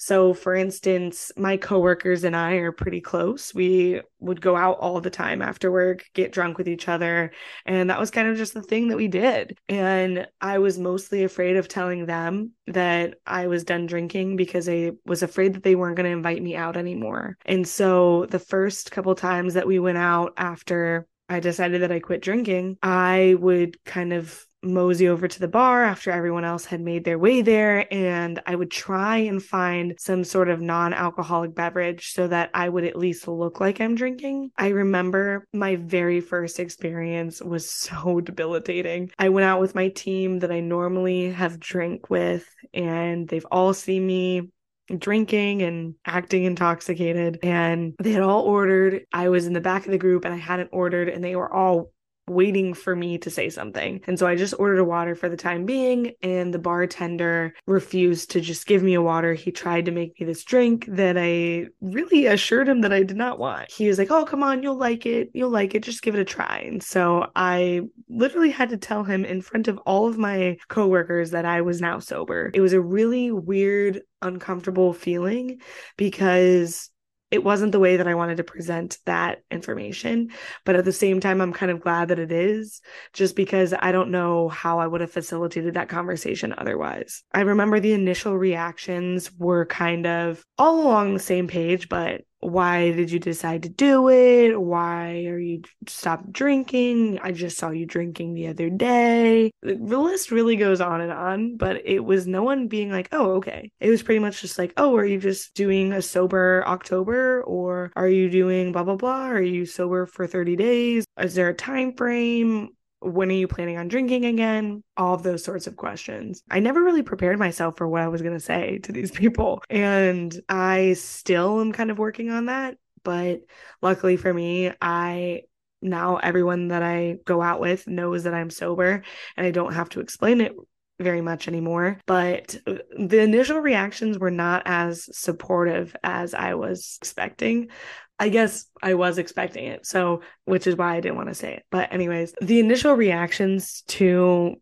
So, 0.00 0.32
for 0.32 0.54
instance, 0.54 1.32
my 1.36 1.56
coworkers 1.56 2.22
and 2.22 2.36
I 2.36 2.54
are 2.54 2.70
pretty 2.70 3.00
close. 3.00 3.52
We 3.52 4.00
would 4.20 4.40
go 4.40 4.56
out 4.56 4.78
all 4.78 5.00
the 5.00 5.10
time 5.10 5.42
after 5.42 5.72
work, 5.72 6.04
get 6.14 6.30
drunk 6.30 6.56
with 6.56 6.68
each 6.68 6.86
other. 6.86 7.32
And 7.66 7.90
that 7.90 7.98
was 7.98 8.12
kind 8.12 8.28
of 8.28 8.36
just 8.36 8.54
the 8.54 8.62
thing 8.62 8.88
that 8.88 8.96
we 8.96 9.08
did. 9.08 9.58
And 9.68 10.28
I 10.40 10.58
was 10.58 10.78
mostly 10.78 11.24
afraid 11.24 11.56
of 11.56 11.66
telling 11.66 12.06
them 12.06 12.52
that 12.68 13.14
I 13.26 13.48
was 13.48 13.64
done 13.64 13.86
drinking 13.86 14.36
because 14.36 14.68
I 14.68 14.92
was 15.04 15.24
afraid 15.24 15.54
that 15.54 15.64
they 15.64 15.74
weren't 15.74 15.96
going 15.96 16.08
to 16.08 16.16
invite 16.16 16.42
me 16.42 16.54
out 16.54 16.76
anymore. 16.76 17.36
And 17.44 17.66
so, 17.66 18.26
the 18.26 18.38
first 18.38 18.92
couple 18.92 19.14
times 19.16 19.54
that 19.54 19.66
we 19.66 19.80
went 19.80 19.98
out 19.98 20.32
after 20.36 21.08
I 21.28 21.40
decided 21.40 21.82
that 21.82 21.92
I 21.92 21.98
quit 21.98 22.22
drinking, 22.22 22.78
I 22.82 23.36
would 23.38 23.82
kind 23.84 24.12
of 24.12 24.46
mosey 24.62 25.08
over 25.08 25.28
to 25.28 25.40
the 25.40 25.48
bar 25.48 25.84
after 25.84 26.10
everyone 26.10 26.44
else 26.44 26.64
had 26.64 26.80
made 26.80 27.04
their 27.04 27.18
way 27.18 27.42
there 27.42 27.92
and 27.92 28.40
I 28.46 28.54
would 28.54 28.70
try 28.70 29.18
and 29.18 29.42
find 29.42 29.94
some 29.98 30.24
sort 30.24 30.48
of 30.48 30.60
non-alcoholic 30.60 31.54
beverage 31.54 32.12
so 32.12 32.26
that 32.28 32.50
I 32.54 32.68
would 32.68 32.84
at 32.84 32.96
least 32.96 33.28
look 33.28 33.60
like 33.60 33.80
I'm 33.80 33.94
drinking. 33.94 34.50
I 34.56 34.68
remember 34.68 35.44
my 35.52 35.76
very 35.76 36.20
first 36.20 36.58
experience 36.58 37.40
was 37.40 37.70
so 37.70 38.20
debilitating. 38.20 39.10
I 39.18 39.28
went 39.28 39.44
out 39.44 39.60
with 39.60 39.74
my 39.74 39.88
team 39.88 40.40
that 40.40 40.52
I 40.52 40.60
normally 40.60 41.30
have 41.30 41.60
drink 41.60 42.10
with 42.10 42.48
and 42.74 43.28
they've 43.28 43.46
all 43.50 43.74
seen 43.74 44.06
me 44.06 44.50
drinking 44.96 45.62
and 45.62 45.94
acting 46.06 46.44
intoxicated. 46.44 47.38
And 47.42 47.94
they 48.00 48.12
had 48.12 48.22
all 48.22 48.42
ordered. 48.42 49.02
I 49.12 49.28
was 49.28 49.46
in 49.46 49.52
the 49.52 49.60
back 49.60 49.84
of 49.84 49.92
the 49.92 49.98
group 49.98 50.24
and 50.24 50.32
I 50.32 50.38
hadn't 50.38 50.70
ordered, 50.72 51.08
and 51.08 51.22
they 51.22 51.36
were 51.36 51.52
all 51.52 51.92
waiting 52.28 52.74
for 52.74 52.94
me 52.94 53.18
to 53.18 53.30
say 53.30 53.50
something. 53.50 54.00
And 54.06 54.18
so 54.18 54.26
I 54.26 54.36
just 54.36 54.54
ordered 54.58 54.78
a 54.78 54.84
water 54.84 55.14
for 55.14 55.28
the 55.28 55.36
time 55.36 55.64
being, 55.64 56.12
and 56.22 56.52
the 56.52 56.58
bartender 56.58 57.54
refused 57.66 58.30
to 58.32 58.40
just 58.40 58.66
give 58.66 58.82
me 58.82 58.94
a 58.94 59.02
water. 59.02 59.34
He 59.34 59.50
tried 59.50 59.84
to 59.86 59.90
make 59.90 60.18
me 60.18 60.26
this 60.26 60.44
drink 60.44 60.86
that 60.88 61.16
I 61.18 61.66
really 61.80 62.26
assured 62.26 62.68
him 62.68 62.80
that 62.82 62.92
I 62.92 63.02
did 63.02 63.16
not 63.16 63.38
want. 63.38 63.70
He 63.70 63.88
was 63.88 63.98
like, 63.98 64.10
Oh, 64.10 64.24
come 64.24 64.42
on, 64.42 64.62
you'll 64.62 64.76
like 64.76 65.06
it. 65.06 65.30
You'll 65.32 65.50
like 65.50 65.74
it. 65.74 65.82
Just 65.82 66.02
give 66.02 66.14
it 66.14 66.20
a 66.20 66.24
try. 66.24 66.64
And 66.66 66.82
so 66.82 67.30
I 67.34 67.82
literally 68.08 68.50
had 68.50 68.70
to 68.70 68.76
tell 68.76 69.04
him 69.04 69.24
in 69.24 69.42
front 69.42 69.68
of 69.68 69.78
all 69.78 70.08
of 70.08 70.18
my 70.18 70.56
coworkers 70.68 71.30
that 71.30 71.44
I 71.44 71.60
was 71.62 71.80
now 71.80 71.98
sober. 71.98 72.50
It 72.54 72.60
was 72.60 72.72
a 72.72 72.80
really 72.80 73.30
weird, 73.30 74.02
uncomfortable 74.22 74.92
feeling 74.92 75.60
because 75.96 76.90
it 77.30 77.44
wasn't 77.44 77.72
the 77.72 77.78
way 77.78 77.96
that 77.96 78.08
I 78.08 78.14
wanted 78.14 78.38
to 78.38 78.44
present 78.44 78.98
that 79.04 79.42
information. 79.50 80.30
But 80.64 80.76
at 80.76 80.84
the 80.84 80.92
same 80.92 81.20
time, 81.20 81.40
I'm 81.40 81.52
kind 81.52 81.70
of 81.70 81.80
glad 81.80 82.08
that 82.08 82.18
it 82.18 82.32
is, 82.32 82.80
just 83.12 83.36
because 83.36 83.74
I 83.78 83.92
don't 83.92 84.10
know 84.10 84.48
how 84.48 84.78
I 84.78 84.86
would 84.86 85.00
have 85.02 85.12
facilitated 85.12 85.74
that 85.74 85.88
conversation 85.88 86.54
otherwise. 86.56 87.22
I 87.32 87.40
remember 87.40 87.80
the 87.80 87.92
initial 87.92 88.36
reactions 88.36 89.30
were 89.36 89.66
kind 89.66 90.06
of 90.06 90.42
all 90.56 90.82
along 90.82 91.14
the 91.14 91.20
same 91.20 91.48
page, 91.48 91.88
but 91.88 92.22
why 92.40 92.92
did 92.92 93.10
you 93.10 93.18
decide 93.18 93.64
to 93.64 93.68
do 93.68 94.08
it? 94.08 94.60
Why 94.60 95.24
are 95.26 95.38
you 95.38 95.62
stopped 95.86 96.32
drinking? 96.32 97.18
I 97.22 97.32
just 97.32 97.58
saw 97.58 97.70
you 97.70 97.86
drinking 97.86 98.34
the 98.34 98.48
other 98.48 98.70
day. 98.70 99.50
The 99.62 99.98
list 99.98 100.30
really 100.30 100.56
goes 100.56 100.80
on 100.80 101.00
and 101.00 101.12
on, 101.12 101.56
but 101.56 101.82
it 101.84 102.00
was 102.00 102.26
no 102.26 102.42
one 102.42 102.68
being 102.68 102.90
like, 102.90 103.08
oh, 103.12 103.32
okay. 103.36 103.70
It 103.80 103.90
was 103.90 104.02
pretty 104.02 104.20
much 104.20 104.40
just 104.40 104.58
like, 104.58 104.72
oh, 104.76 104.96
are 104.96 105.04
you 105.04 105.18
just 105.18 105.54
doing 105.54 105.92
a 105.92 106.02
sober 106.02 106.62
October 106.66 107.42
or 107.42 107.92
are 107.96 108.08
you 108.08 108.30
doing 108.30 108.72
blah, 108.72 108.84
blah, 108.84 108.96
blah? 108.96 109.28
Are 109.28 109.42
you 109.42 109.66
sober 109.66 110.06
for 110.06 110.26
30 110.26 110.56
days? 110.56 111.04
Is 111.18 111.34
there 111.34 111.48
a 111.48 111.54
time 111.54 111.94
frame? 111.94 112.70
When 113.00 113.30
are 113.30 113.34
you 113.34 113.48
planning 113.48 113.78
on 113.78 113.88
drinking 113.88 114.24
again? 114.24 114.82
All 114.96 115.14
of 115.14 115.22
those 115.22 115.44
sorts 115.44 115.66
of 115.66 115.76
questions. 115.76 116.42
I 116.50 116.60
never 116.60 116.82
really 116.82 117.02
prepared 117.02 117.38
myself 117.38 117.76
for 117.76 117.88
what 117.88 118.02
I 118.02 118.08
was 118.08 118.22
going 118.22 118.34
to 118.34 118.40
say 118.40 118.78
to 118.84 118.92
these 118.92 119.10
people. 119.12 119.62
And 119.70 120.34
I 120.48 120.94
still 120.94 121.60
am 121.60 121.72
kind 121.72 121.90
of 121.90 121.98
working 121.98 122.30
on 122.30 122.46
that. 122.46 122.76
But 123.04 123.42
luckily 123.80 124.16
for 124.16 124.32
me, 124.32 124.72
I 124.80 125.42
now 125.80 126.16
everyone 126.16 126.68
that 126.68 126.82
I 126.82 127.18
go 127.24 127.40
out 127.40 127.60
with 127.60 127.86
knows 127.86 128.24
that 128.24 128.34
I'm 128.34 128.50
sober 128.50 129.02
and 129.36 129.46
I 129.46 129.52
don't 129.52 129.74
have 129.74 129.88
to 129.90 130.00
explain 130.00 130.40
it 130.40 130.52
very 130.98 131.20
much 131.20 131.46
anymore. 131.48 132.00
But 132.06 132.58
uh, 132.66 132.74
the 132.98 133.20
initial 133.20 133.60
reactions 133.60 134.18
were 134.18 134.30
not 134.30 134.62
as 134.66 135.08
supportive 135.16 135.94
as 136.02 136.34
I 136.34 136.54
was 136.54 136.98
expecting. 137.00 137.68
I 138.18 138.28
guess 138.28 138.66
I 138.82 138.94
was 138.94 139.18
expecting 139.18 139.66
it. 139.66 139.86
So, 139.86 140.22
which 140.44 140.66
is 140.66 140.76
why 140.76 140.96
I 140.96 141.00
didn't 141.00 141.16
want 141.16 141.28
to 141.28 141.34
say 141.34 141.54
it. 141.54 141.64
But, 141.70 141.92
anyways, 141.92 142.34
the 142.40 142.60
initial 142.60 142.94
reactions 142.94 143.82
to 143.88 144.56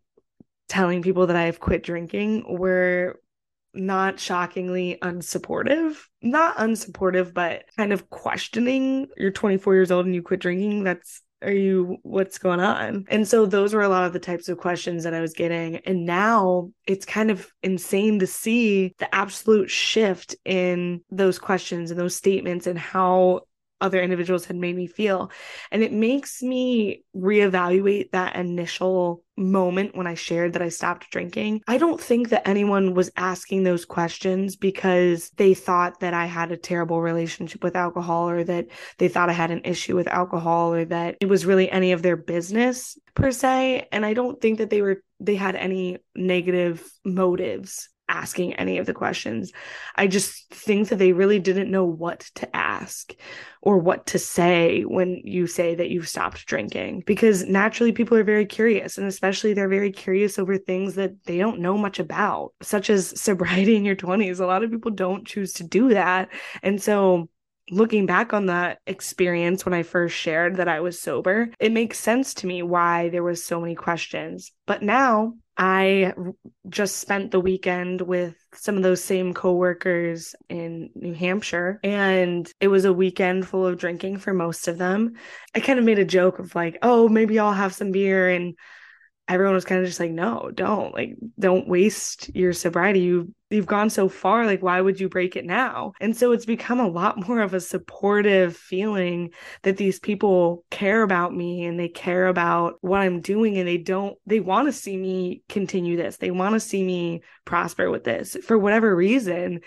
telling 0.69 1.01
people 1.01 1.27
that 1.27 1.35
I've 1.35 1.59
quit 1.59 1.83
drinking 1.83 2.45
were 2.47 3.19
not 3.73 4.19
shockingly 4.19 4.97
unsupportive. 5.01 5.97
Not 6.21 6.57
unsupportive, 6.57 7.33
but 7.33 7.63
kind 7.77 7.93
of 7.93 8.09
questioning. 8.09 9.07
You're 9.17 9.31
24 9.31 9.75
years 9.75 9.91
old 9.91 10.05
and 10.05 10.15
you 10.15 10.21
quit 10.21 10.39
drinking. 10.39 10.83
That's 10.83 11.21
are 11.41 11.51
you 11.51 11.97
what's 12.03 12.37
going 12.37 12.59
on? 12.59 13.05
And 13.09 13.27
so 13.27 13.45
those 13.45 13.73
were 13.73 13.81
a 13.81 13.89
lot 13.89 14.05
of 14.05 14.13
the 14.13 14.19
types 14.19 14.49
of 14.49 14.57
questions 14.57 15.03
that 15.03 15.13
i 15.13 15.21
was 15.21 15.33
getting. 15.33 15.77
And 15.77 16.05
now 16.05 16.71
it's 16.87 17.05
kind 17.05 17.29
of 17.29 17.51
insane 17.63 18.19
to 18.19 18.27
see 18.27 18.95
the 18.97 19.13
absolute 19.13 19.69
shift 19.69 20.35
in 20.45 21.01
those 21.11 21.39
questions 21.39 21.91
and 21.91 21.99
those 21.99 22.15
statements 22.15 22.67
and 22.67 22.79
how 22.79 23.41
other 23.81 24.01
individuals 24.01 24.45
had 24.45 24.55
made 24.55 24.75
me 24.75 24.87
feel. 24.87 25.31
And 25.71 25.83
it 25.83 25.91
makes 25.91 26.41
me 26.41 27.03
reevaluate 27.15 28.11
that 28.11 28.35
initial 28.35 29.23
moment 29.37 29.95
when 29.95 30.07
I 30.07 30.15
shared 30.15 30.53
that 30.53 30.61
I 30.61 30.69
stopped 30.69 31.11
drinking. 31.11 31.61
I 31.67 31.77
don't 31.77 32.01
think 32.01 32.29
that 32.29 32.47
anyone 32.47 32.95
was 32.95 33.11
asking 33.15 33.63
those 33.63 33.85
questions 33.85 34.55
because 34.55 35.29
they 35.37 35.53
thought 35.53 35.99
that 35.99 36.13
I 36.13 36.25
had 36.25 36.51
a 36.51 36.57
terrible 36.57 37.01
relationship 37.01 37.63
with 37.63 37.75
alcohol 37.75 38.29
or 38.29 38.43
that 38.43 38.67
they 38.97 39.07
thought 39.07 39.29
I 39.29 39.33
had 39.33 39.51
an 39.51 39.61
issue 39.63 39.95
with 39.95 40.07
alcohol 40.07 40.73
or 40.73 40.85
that 40.85 41.17
it 41.21 41.29
was 41.29 41.45
really 41.45 41.69
any 41.69 41.91
of 41.91 42.01
their 42.01 42.17
business 42.17 42.97
per 43.13 43.31
se. 43.31 43.87
And 43.91 44.05
I 44.05 44.13
don't 44.13 44.41
think 44.41 44.57
that 44.57 44.69
they 44.69 44.81
were 44.81 45.03
they 45.19 45.35
had 45.35 45.55
any 45.55 45.97
negative 46.15 46.87
motives 47.03 47.89
asking 48.17 48.53
any 48.53 48.79
of 48.79 48.85
the 48.85 48.93
questions. 48.93 49.51
I 49.95 50.07
just 50.07 50.49
think 50.49 50.89
that 50.89 50.97
they 50.97 51.13
really 51.13 51.39
didn't 51.39 51.69
know 51.69 51.85
what 51.85 52.21
to 52.35 52.55
ask 52.55 53.13
or 53.61 53.77
what 53.77 54.07
to 54.07 54.19
say 54.19 54.81
when 54.83 55.21
you 55.23 55.45
say 55.45 55.75
that 55.75 55.89
you've 55.89 56.09
stopped 56.09 56.45
drinking 56.47 57.03
because 57.05 57.45
naturally 57.45 57.91
people 57.91 58.17
are 58.17 58.23
very 58.23 58.45
curious 58.45 58.97
and 58.97 59.07
especially 59.07 59.53
they're 59.53 59.69
very 59.69 59.91
curious 59.91 60.39
over 60.39 60.57
things 60.57 60.95
that 60.95 61.11
they 61.25 61.37
don't 61.37 61.59
know 61.59 61.77
much 61.77 61.99
about, 61.99 62.53
such 62.61 62.89
as 62.89 63.19
sobriety 63.27 63.75
in 63.75 63.85
your 63.85 63.95
20s. 63.95 64.39
A 64.39 64.45
lot 64.45 64.63
of 64.63 64.71
people 64.71 64.91
don't 64.91 65.27
choose 65.27 65.53
to 65.53 65.63
do 65.63 65.89
that. 65.89 66.29
And 66.63 66.81
so 66.81 67.29
looking 67.69 68.05
back 68.05 68.33
on 68.33 68.47
that 68.47 68.79
experience 68.87 69.65
when 69.65 69.73
I 69.73 69.83
first 69.83 70.15
shared 70.15 70.55
that 70.55 70.67
I 70.67 70.79
was 70.79 70.99
sober, 70.99 71.49
it 71.59 71.71
makes 71.71 71.99
sense 71.99 72.33
to 72.35 72.47
me 72.47 72.63
why 72.63 73.09
there 73.09 73.23
was 73.23 73.43
so 73.43 73.59
many 73.59 73.75
questions. 73.75 74.51
But 74.65 74.81
now 74.81 75.33
I 75.57 76.13
just 76.69 76.97
spent 76.97 77.31
the 77.31 77.39
weekend 77.39 78.01
with 78.01 78.35
some 78.53 78.77
of 78.77 78.83
those 78.83 79.03
same 79.03 79.33
coworkers 79.33 80.35
in 80.49 80.91
New 80.93 81.13
Hampshire 81.13 81.79
and 81.83 82.47
it 82.59 82.67
was 82.67 82.85
a 82.85 82.93
weekend 82.93 83.47
full 83.47 83.65
of 83.65 83.77
drinking 83.79 84.17
for 84.19 84.33
most 84.33 84.67
of 84.67 84.77
them. 84.77 85.13
I 85.55 85.59
kind 85.59 85.79
of 85.79 85.85
made 85.85 85.99
a 85.99 86.05
joke 86.05 86.37
of 86.39 86.53
like, 86.53 86.77
"Oh, 86.83 87.09
maybe 87.09 87.39
I'll 87.39 87.53
have 87.53 87.73
some 87.73 87.91
beer." 87.91 88.29
And 88.29 88.55
everyone 89.27 89.55
was 89.55 89.65
kind 89.65 89.81
of 89.81 89.87
just 89.87 89.99
like 89.99 90.11
no 90.11 90.51
don't 90.53 90.93
like 90.93 91.15
don't 91.39 91.67
waste 91.67 92.33
your 92.35 92.53
sobriety. 92.53 93.01
You 93.01 93.33
you've 93.49 93.65
gone 93.65 93.89
so 93.89 94.09
far 94.09 94.45
like 94.45 94.61
why 94.61 94.79
would 94.79 94.99
you 94.99 95.09
break 95.09 95.35
it 95.35 95.45
now? 95.45 95.93
And 95.99 96.15
so 96.15 96.31
it's 96.31 96.45
become 96.45 96.79
a 96.79 96.87
lot 96.87 97.17
more 97.27 97.41
of 97.41 97.53
a 97.53 97.59
supportive 97.59 98.55
feeling 98.55 99.31
that 99.63 99.77
these 99.77 99.99
people 99.99 100.63
care 100.69 101.03
about 101.03 101.35
me 101.35 101.65
and 101.65 101.79
they 101.79 101.89
care 101.89 102.27
about 102.27 102.75
what 102.81 103.01
i'm 103.01 103.21
doing 103.21 103.57
and 103.57 103.67
they 103.67 103.77
don't 103.77 104.17
they 104.25 104.39
want 104.39 104.67
to 104.67 104.73
see 104.73 104.97
me 104.97 105.43
continue 105.49 105.97
this. 105.97 106.17
They 106.17 106.31
want 106.31 106.53
to 106.53 106.59
see 106.59 106.83
me 106.83 107.21
prosper 107.45 107.89
with 107.89 108.03
this 108.03 108.37
for 108.43 108.57
whatever 108.57 108.95
reason. 108.95 109.61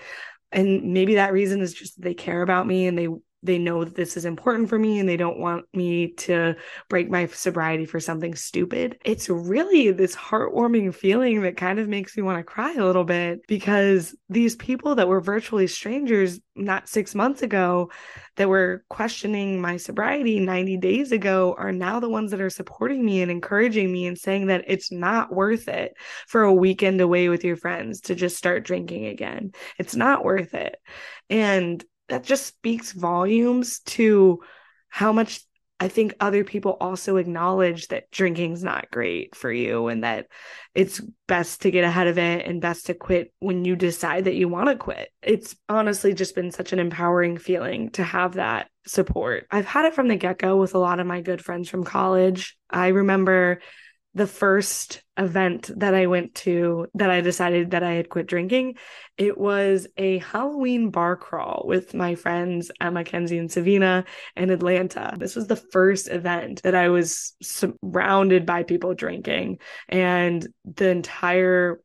And 0.52 0.92
maybe 0.92 1.14
that 1.14 1.32
reason 1.32 1.60
is 1.60 1.72
just 1.72 2.00
they 2.00 2.14
care 2.14 2.42
about 2.42 2.66
me 2.66 2.86
and 2.86 2.98
they 2.98 3.08
they 3.42 3.58
know 3.58 3.84
that 3.84 3.94
this 3.94 4.16
is 4.16 4.24
important 4.24 4.68
for 4.68 4.78
me 4.78 4.98
and 4.98 5.08
they 5.08 5.16
don't 5.16 5.38
want 5.38 5.64
me 5.72 6.12
to 6.12 6.54
break 6.88 7.10
my 7.10 7.26
sobriety 7.26 7.86
for 7.86 8.00
something 8.00 8.34
stupid. 8.34 8.98
It's 9.04 9.28
really 9.28 9.90
this 9.92 10.14
heartwarming 10.14 10.94
feeling 10.94 11.42
that 11.42 11.56
kind 11.56 11.78
of 11.78 11.88
makes 11.88 12.16
me 12.16 12.22
want 12.22 12.38
to 12.38 12.44
cry 12.44 12.74
a 12.74 12.84
little 12.84 13.04
bit 13.04 13.40
because 13.46 14.14
these 14.28 14.56
people 14.56 14.94
that 14.96 15.08
were 15.08 15.20
virtually 15.20 15.66
strangers 15.66 16.40
not 16.54 16.88
six 16.88 17.14
months 17.14 17.42
ago 17.42 17.90
that 18.36 18.48
were 18.48 18.84
questioning 18.90 19.60
my 19.60 19.76
sobriety 19.76 20.38
90 20.38 20.76
days 20.76 21.12
ago 21.12 21.54
are 21.58 21.72
now 21.72 21.98
the 22.00 22.08
ones 22.08 22.30
that 22.30 22.40
are 22.40 22.50
supporting 22.50 23.04
me 23.04 23.22
and 23.22 23.30
encouraging 23.30 23.90
me 23.90 24.06
and 24.06 24.18
saying 24.18 24.46
that 24.46 24.64
it's 24.66 24.92
not 24.92 25.32
worth 25.32 25.68
it 25.68 25.94
for 26.26 26.42
a 26.42 26.52
weekend 26.52 27.00
away 27.00 27.28
with 27.28 27.44
your 27.44 27.56
friends 27.56 28.00
to 28.00 28.14
just 28.14 28.36
start 28.36 28.64
drinking 28.64 29.06
again. 29.06 29.52
It's 29.78 29.96
not 29.96 30.24
worth 30.24 30.54
it. 30.54 30.76
And 31.30 31.82
that 32.10 32.24
just 32.24 32.46
speaks 32.46 32.92
volumes 32.92 33.80
to 33.80 34.40
how 34.88 35.12
much 35.12 35.40
I 35.82 35.88
think 35.88 36.14
other 36.20 36.44
people 36.44 36.76
also 36.78 37.16
acknowledge 37.16 37.88
that 37.88 38.10
drinking's 38.10 38.62
not 38.62 38.90
great 38.90 39.34
for 39.34 39.50
you 39.50 39.88
and 39.88 40.04
that 40.04 40.26
it's 40.74 41.00
best 41.26 41.62
to 41.62 41.70
get 41.70 41.84
ahead 41.84 42.06
of 42.06 42.18
it 42.18 42.46
and 42.46 42.60
best 42.60 42.86
to 42.86 42.94
quit 42.94 43.32
when 43.38 43.64
you 43.64 43.76
decide 43.76 44.24
that 44.24 44.34
you 44.34 44.46
want 44.46 44.68
to 44.68 44.76
quit. 44.76 45.08
It's 45.22 45.56
honestly 45.70 46.12
just 46.12 46.34
been 46.34 46.50
such 46.50 46.74
an 46.74 46.80
empowering 46.80 47.38
feeling 47.38 47.88
to 47.92 48.04
have 48.04 48.34
that 48.34 48.68
support. 48.86 49.46
I've 49.50 49.64
had 49.64 49.86
it 49.86 49.94
from 49.94 50.08
the 50.08 50.16
get 50.16 50.38
go 50.38 50.58
with 50.58 50.74
a 50.74 50.78
lot 50.78 51.00
of 51.00 51.06
my 51.06 51.22
good 51.22 51.42
friends 51.42 51.70
from 51.70 51.84
college. 51.84 52.58
I 52.68 52.88
remember 52.88 53.60
the 54.14 54.26
first 54.26 55.02
event 55.16 55.70
that 55.76 55.94
I 55.94 56.06
went 56.06 56.34
to 56.36 56.88
that 56.94 57.10
I 57.10 57.20
decided 57.20 57.70
that 57.70 57.82
I 57.82 57.92
had 57.92 58.08
quit 58.08 58.26
drinking, 58.26 58.76
it 59.16 59.38
was 59.38 59.86
a 59.96 60.18
Halloween 60.18 60.90
bar 60.90 61.16
crawl 61.16 61.64
with 61.66 61.94
my 61.94 62.14
friends 62.16 62.70
Emma, 62.80 63.04
Kenzie, 63.04 63.38
and 63.38 63.50
Savina 63.50 64.04
in 64.36 64.50
Atlanta. 64.50 65.14
This 65.16 65.36
was 65.36 65.46
the 65.46 65.56
first 65.56 66.08
event 66.08 66.62
that 66.62 66.74
I 66.74 66.88
was 66.88 67.34
surrounded 67.40 68.46
by 68.46 68.64
people 68.64 68.94
drinking, 68.94 69.58
and 69.88 70.46
the 70.64 70.88
entire 70.88 71.80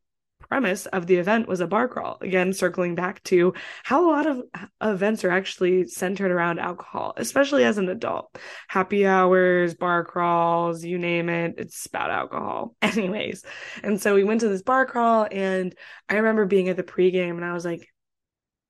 premise 0.56 0.86
of 0.86 1.06
the 1.06 1.18
event 1.18 1.50
was 1.50 1.60
a 1.60 1.68
bar 1.68 1.86
crawl. 1.86 2.18
Again, 2.22 2.54
circling 2.54 2.96
back 2.96 3.22
to 3.24 3.54
how 3.84 4.06
a 4.06 4.10
lot 4.10 4.26
of 4.26 4.42
events 4.82 5.26
are 5.26 5.30
actually 5.30 5.86
centered 5.88 6.32
around 6.32 6.60
alcohol, 6.60 7.14
especially 7.18 7.66
as 7.66 7.78
an 7.78 7.90
adult. 7.90 8.34
Happy 8.70 9.06
hours, 9.06 9.74
bar 9.74 10.06
crawls, 10.06 10.86
you 10.86 10.98
name 10.98 11.28
it, 11.28 11.56
it's 11.58 11.88
about 11.88 12.10
alcohol. 12.10 12.74
Anyways, 12.82 13.44
and 13.84 14.02
so 14.02 14.16
we 14.16 14.24
went 14.24 14.40
to 14.42 14.48
this 14.48 14.62
bar 14.62 14.86
crawl, 14.86 15.28
and 15.30 15.76
I 16.08 16.16
remember 16.16 16.46
being 16.46 16.70
at 16.70 16.78
the 16.78 16.84
pregame, 16.84 17.32
and 17.32 17.44
I 17.44 17.52
was 17.52 17.66
like, 17.66 17.90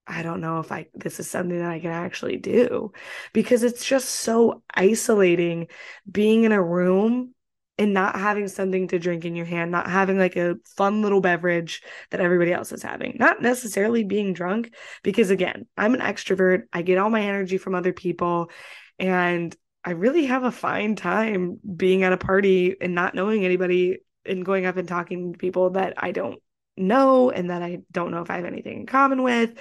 I 0.08 0.24
don't 0.24 0.42
know 0.42 0.60
if 0.62 0.72
I 0.72 0.88
this 0.96 1.20
is 1.20 1.30
something 1.30 1.60
that 1.60 1.70
I 1.70 1.80
can 1.80 1.92
actually 1.92 2.38
do 2.38 2.94
because 3.32 3.62
it's 3.62 3.86
just 3.86 4.10
so 4.10 4.64
isolating 4.74 5.68
being 6.12 6.46
in 6.46 6.52
a 6.52 6.64
room 6.64 7.35
and 7.78 7.94
not 7.94 8.16
having 8.16 8.48
something 8.48 8.88
to 8.88 9.00
drink 9.00 9.26
in 9.26 9.36
your 9.36 9.46
hand, 9.46 9.72
not 9.72 9.90
having 9.90 10.18
like 10.18 10.36
a 10.38 10.56
fun 10.78 11.02
little 11.02 11.22
beverage 11.22 11.82
that 12.10 12.22
everybody 12.22 12.54
else 12.54 12.72
is 12.72 12.82
having, 12.82 13.18
not 13.20 13.42
necessarily 13.42 14.04
being 14.04 14.34
drunk, 14.34 14.74
because 15.04 15.30
again, 15.30 15.66
I'm 15.78 15.94
an 15.94 16.00
extrovert. 16.00 16.64
I 16.72 16.84
get 16.84 16.98
all 16.98 17.10
my 17.10 17.22
energy 17.22 17.58
from 17.58 17.76
other 17.76 17.92
people. 17.92 18.50
And 18.98 19.56
I 19.84 19.92
really 19.92 20.26
have 20.26 20.44
a 20.44 20.52
fine 20.52 20.96
time 20.96 21.60
being 21.76 22.04
at 22.04 22.14
a 22.14 22.18
party 22.18 22.76
and 22.80 22.96
not 22.96 23.14
knowing 23.14 23.44
anybody 23.44 24.00
and 24.26 24.46
going 24.46 24.66
up 24.66 24.78
and 24.78 24.88
talking 24.88 25.34
to 25.34 25.38
people 25.38 25.72
that 25.72 25.94
I 25.98 26.12
don't 26.12 26.42
know 26.78 27.30
and 27.30 27.50
that 27.50 27.62
I 27.62 27.80
don't 27.92 28.12
know 28.12 28.22
if 28.22 28.30
I 28.30 28.38
have 28.38 28.46
anything 28.46 28.82
in 28.82 28.86
common 28.86 29.22
with 29.22 29.54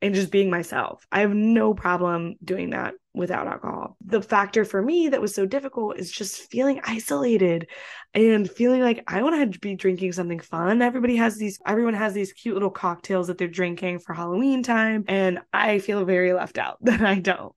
and 0.00 0.14
just 0.14 0.30
being 0.30 0.50
myself. 0.50 1.06
I 1.10 1.20
have 1.20 1.34
no 1.34 1.74
problem 1.74 2.36
doing 2.44 2.70
that 2.70 2.94
without 3.14 3.48
alcohol. 3.48 3.96
The 4.04 4.22
factor 4.22 4.64
for 4.64 4.80
me 4.80 5.08
that 5.08 5.20
was 5.20 5.34
so 5.34 5.44
difficult 5.44 5.98
is 5.98 6.10
just 6.10 6.50
feeling 6.50 6.80
isolated 6.84 7.68
and 8.14 8.48
feeling 8.48 8.80
like 8.80 9.02
I 9.08 9.22
want 9.22 9.52
to 9.52 9.58
be 9.58 9.74
drinking 9.74 10.12
something 10.12 10.38
fun. 10.38 10.82
Everybody 10.82 11.16
has 11.16 11.36
these, 11.36 11.58
everyone 11.66 11.94
has 11.94 12.14
these 12.14 12.32
cute 12.32 12.54
little 12.54 12.70
cocktails 12.70 13.26
that 13.26 13.38
they're 13.38 13.48
drinking 13.48 13.98
for 13.98 14.14
Halloween 14.14 14.62
time. 14.62 15.04
And 15.08 15.40
I 15.52 15.80
feel 15.80 16.04
very 16.04 16.32
left 16.32 16.58
out 16.58 16.78
that 16.82 17.02
I 17.02 17.16
don't. 17.16 17.54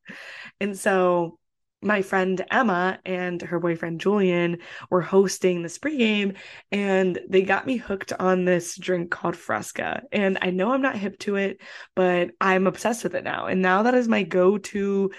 And 0.59 0.77
so 0.77 1.37
my 1.81 2.01
friend 2.01 2.43
Emma 2.51 2.99
and 3.05 3.41
her 3.41 3.59
boyfriend 3.59 3.99
Julian 4.01 4.59
were 4.89 5.01
hosting 5.01 5.63
the 5.63 5.79
game, 5.97 6.33
and 6.71 7.19
they 7.27 7.41
got 7.41 7.65
me 7.65 7.77
hooked 7.77 8.13
on 8.13 8.45
this 8.45 8.77
drink 8.77 9.11
called 9.11 9.35
Fresca. 9.35 10.03
And 10.11 10.37
I 10.41 10.51
know 10.51 10.71
I'm 10.71 10.81
not 10.81 10.95
hip 10.95 11.17
to 11.19 11.35
it, 11.37 11.61
but 11.95 12.31
I'm 12.39 12.67
obsessed 12.67 13.03
with 13.03 13.15
it 13.15 13.23
now. 13.23 13.47
And 13.47 13.61
now 13.61 13.83
that 13.83 13.95
is 13.95 14.07
my 14.07 14.23
go-to 14.23 15.11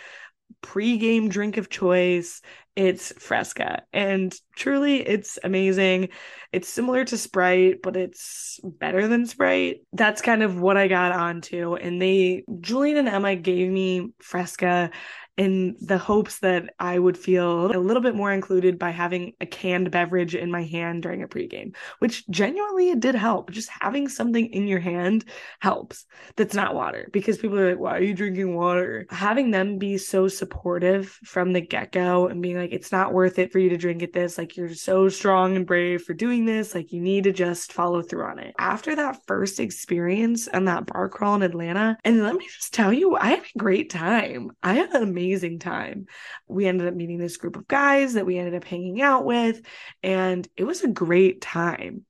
pre-game 0.61 1.29
drink 1.29 1.57
of 1.57 1.69
choice. 1.69 2.41
It's 2.77 3.13
Fresca. 3.19 3.83
And 3.93 4.35
truly 4.57 5.07
it's 5.07 5.39
amazing. 5.43 6.09
It's 6.53 6.69
similar 6.69 7.05
to 7.05 7.19
Sprite, 7.19 7.83
but 7.83 7.97
it's 7.97 8.61
better 8.63 9.09
than 9.09 9.27
Sprite. 9.27 9.81
That's 9.93 10.23
kind 10.23 10.43
of 10.43 10.61
what 10.61 10.77
I 10.77 10.89
got 10.89 11.13
onto. 11.13 11.75
And 11.75 12.01
they 12.01 12.45
Julian 12.61 12.97
and 12.99 13.09
Emma 13.09 13.37
gave 13.37 13.71
me 13.71 14.13
Fresca 14.21 14.91
in 15.39 15.77
the 15.81 15.97
hopes 15.97 16.41
that 16.41 16.75
I 16.79 16.99
would 16.99 17.17
feel 17.17 17.75
a 17.75 17.79
little 17.79 18.03
bit 18.03 18.15
more 18.15 18.33
included 18.33 18.79
by 18.79 18.91
having 18.91 19.33
a 19.41 19.47
canned 19.47 19.91
beverage 19.91 20.35
in 20.35 20.51
my 20.51 20.65
hand 20.65 21.03
during 21.03 21.23
a 21.23 21.29
pregame, 21.29 21.75
which 22.01 22.29
genuinely 22.29 22.91
it 22.91 23.01
did 23.01 23.15
help. 23.15 23.51
Just 23.51 23.71
having 23.81 24.09
something 24.09 24.47
in 24.53 24.67
your 24.67 24.79
hand 24.79 25.25
helps 25.61 26.05
that's 26.37 26.55
not 26.55 26.75
water 26.75 27.09
because 27.13 27.39
people 27.39 27.59
are 27.59 27.71
like, 27.71 27.79
why 27.79 27.97
are 27.97 28.03
you 28.03 28.13
drinking 28.13 28.55
water? 28.55 29.07
Having 29.09 29.53
them 29.53 29.79
be 29.79 29.97
so 29.97 30.29
supportive 30.29 31.19
from 31.25 31.55
the 31.55 31.63
get 31.63 31.93
go 31.93 32.27
and 32.27 32.43
being 32.43 32.59
like, 32.59 32.73
it's 32.73 32.93
not 32.93 33.15
worth 33.15 33.39
it 33.39 33.53
for 33.53 33.59
you 33.59 33.71
to 33.71 33.79
drink 33.79 34.03
at 34.03 34.13
this. 34.13 34.37
Like, 34.37 34.57
you're 34.59 34.75
so 34.75 35.09
strong 35.09 35.57
and 35.57 35.67
brave 35.67 36.03
for 36.03 36.13
doing 36.13 36.45
this. 36.45 36.75
Like, 36.75 36.93
you 36.93 37.01
need 37.01 37.25
to 37.25 37.33
just 37.33 37.73
follow 37.73 38.03
through 38.03 38.25
on 38.25 38.39
it. 38.39 38.55
After 38.59 38.95
that 38.97 39.19
first 39.27 39.61
experience 39.61 40.47
and 40.47 40.69
that 40.69 40.87
bar 40.87 41.09
crawl 41.09 41.37
in 41.37 41.43
Atlanta, 41.43 41.97
and 42.05 42.23
let 42.23 42.35
me 42.35 42.47
just 42.47 42.75
tell 42.75 42.93
you, 42.93 43.17
I 43.17 43.29
had 43.29 43.41
a 43.41 43.59
great 43.59 43.89
time. 43.89 44.51
I 44.63 44.75
had 44.75 44.91
an 44.91 45.03
amazing 45.03 45.22
amazing 45.23 45.59
time. 45.59 46.07
We 46.49 46.67
ended 46.67 46.89
up 46.89 46.95
meeting 46.95 47.19
this 47.19 47.37
group 47.37 47.57
of 47.57 47.69
guys 47.69 48.15
that 48.15 48.27
we 48.27 48.39
ended 48.39 48.55
up 48.55 48.65
hanging 48.65 49.01
out 49.01 49.25
with, 49.25 49.63
and 50.03 50.47
it 50.57 50.65
was 50.65 50.83
a 50.83 50.89
great 50.89 51.41
time. 51.41 52.05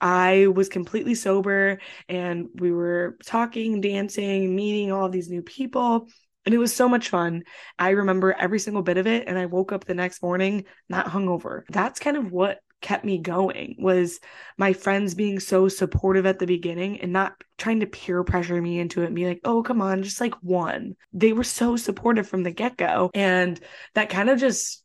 I 0.00 0.48
was 0.48 0.68
completely 0.68 1.14
sober 1.14 1.78
and 2.06 2.48
we 2.54 2.70
were 2.70 3.16
talking, 3.24 3.80
dancing, 3.80 4.54
meeting 4.54 4.92
all 4.92 5.08
these 5.08 5.30
new 5.30 5.40
people. 5.40 6.08
And 6.44 6.54
it 6.54 6.58
was 6.58 6.74
so 6.76 6.86
much 6.86 7.08
fun. 7.08 7.44
I 7.78 7.90
remember 7.90 8.34
every 8.34 8.58
single 8.58 8.82
bit 8.82 8.98
of 8.98 9.06
it. 9.06 9.26
And 9.26 9.38
I 9.38 9.46
woke 9.46 9.72
up 9.72 9.86
the 9.86 9.94
next 9.94 10.22
morning 10.22 10.66
not 10.90 11.06
hungover. 11.06 11.62
That's 11.70 11.98
kind 11.98 12.18
of 12.18 12.30
what 12.30 12.58
kept 12.80 13.04
me 13.04 13.18
going 13.18 13.76
was 13.78 14.20
my 14.58 14.72
friends 14.72 15.14
being 15.14 15.40
so 15.40 15.68
supportive 15.68 16.26
at 16.26 16.38
the 16.38 16.46
beginning 16.46 17.00
and 17.00 17.12
not 17.12 17.32
trying 17.58 17.80
to 17.80 17.86
peer 17.86 18.22
pressure 18.22 18.60
me 18.60 18.78
into 18.78 19.02
it 19.02 19.06
and 19.06 19.14
be 19.14 19.26
like, 19.26 19.40
oh, 19.44 19.62
come 19.62 19.80
on, 19.80 20.02
just 20.02 20.20
like 20.20 20.34
one. 20.42 20.94
They 21.12 21.32
were 21.32 21.44
so 21.44 21.76
supportive 21.76 22.28
from 22.28 22.42
the 22.42 22.50
get 22.50 22.76
go. 22.76 23.10
And 23.14 23.58
that 23.94 24.10
kind 24.10 24.28
of 24.28 24.38
just 24.38 24.84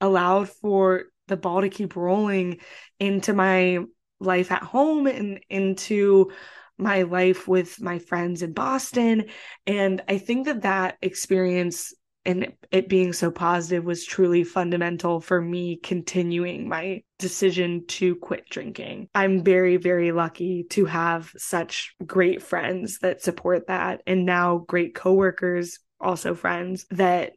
allowed 0.00 0.48
for 0.48 1.04
the 1.28 1.36
ball 1.36 1.62
to 1.62 1.68
keep 1.68 1.96
rolling 1.96 2.58
into 3.00 3.32
my 3.32 3.78
life 4.20 4.52
at 4.52 4.62
home 4.62 5.06
and 5.06 5.40
into 5.48 6.30
my 6.78 7.02
life 7.02 7.48
with 7.48 7.80
my 7.80 7.98
friends 7.98 8.42
in 8.42 8.52
Boston. 8.52 9.24
And 9.66 10.02
I 10.08 10.18
think 10.18 10.46
that 10.46 10.62
that 10.62 10.96
experience 11.00 11.94
and 12.26 12.52
it 12.72 12.88
being 12.88 13.12
so 13.12 13.30
positive 13.30 13.84
was 13.84 14.04
truly 14.04 14.42
fundamental 14.44 15.20
for 15.20 15.40
me 15.40 15.76
continuing 15.76 16.68
my 16.68 17.02
decision 17.18 17.86
to 17.86 18.16
quit 18.16 18.48
drinking. 18.50 19.08
I'm 19.14 19.42
very, 19.42 19.76
very 19.76 20.12
lucky 20.12 20.64
to 20.70 20.84
have 20.86 21.32
such 21.36 21.94
great 22.04 22.42
friends 22.42 22.98
that 22.98 23.22
support 23.22 23.68
that, 23.68 24.02
and 24.06 24.26
now 24.26 24.58
great 24.58 24.94
coworkers, 24.94 25.78
also 26.00 26.34
friends 26.34 26.84
that 26.90 27.32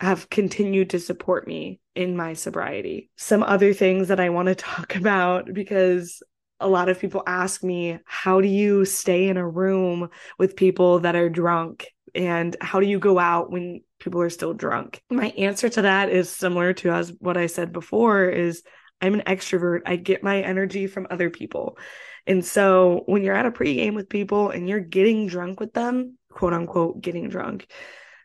have 0.00 0.28
continued 0.28 0.90
to 0.90 1.00
support 1.00 1.46
me 1.46 1.80
in 1.94 2.16
my 2.16 2.34
sobriety. 2.34 3.10
Some 3.16 3.42
other 3.42 3.72
things 3.72 4.08
that 4.08 4.20
I 4.20 4.28
want 4.28 4.48
to 4.48 4.54
talk 4.54 4.94
about 4.96 5.52
because 5.52 6.22
a 6.60 6.68
lot 6.68 6.88
of 6.88 6.98
people 6.98 7.22
ask 7.26 7.62
me, 7.62 7.98
how 8.04 8.40
do 8.40 8.48
you 8.48 8.84
stay 8.84 9.28
in 9.28 9.36
a 9.36 9.48
room 9.48 10.08
with 10.38 10.56
people 10.56 11.00
that 11.00 11.16
are 11.16 11.28
drunk? 11.28 11.86
And 12.14 12.56
how 12.60 12.80
do 12.80 12.86
you 12.86 12.98
go 12.98 13.18
out 13.18 13.50
when 13.50 13.82
people 13.98 14.20
are 14.22 14.30
still 14.30 14.54
drunk? 14.54 15.02
My 15.10 15.28
answer 15.30 15.68
to 15.68 15.82
that 15.82 16.10
is 16.10 16.30
similar 16.30 16.72
to 16.74 16.90
as 16.90 17.12
what 17.18 17.36
I 17.36 17.46
said 17.46 17.72
before 17.72 18.28
is 18.28 18.62
I'm 19.00 19.14
an 19.14 19.22
extrovert. 19.26 19.82
I 19.86 19.96
get 19.96 20.22
my 20.22 20.40
energy 20.40 20.86
from 20.86 21.06
other 21.10 21.30
people. 21.30 21.78
And 22.26 22.44
so 22.44 23.02
when 23.06 23.22
you're 23.22 23.34
at 23.34 23.46
a 23.46 23.50
pregame 23.50 23.94
with 23.94 24.08
people 24.08 24.50
and 24.50 24.68
you're 24.68 24.80
getting 24.80 25.26
drunk 25.26 25.60
with 25.60 25.72
them, 25.72 26.18
quote 26.30 26.52
unquote, 26.52 27.00
getting 27.00 27.28
drunk, 27.28 27.70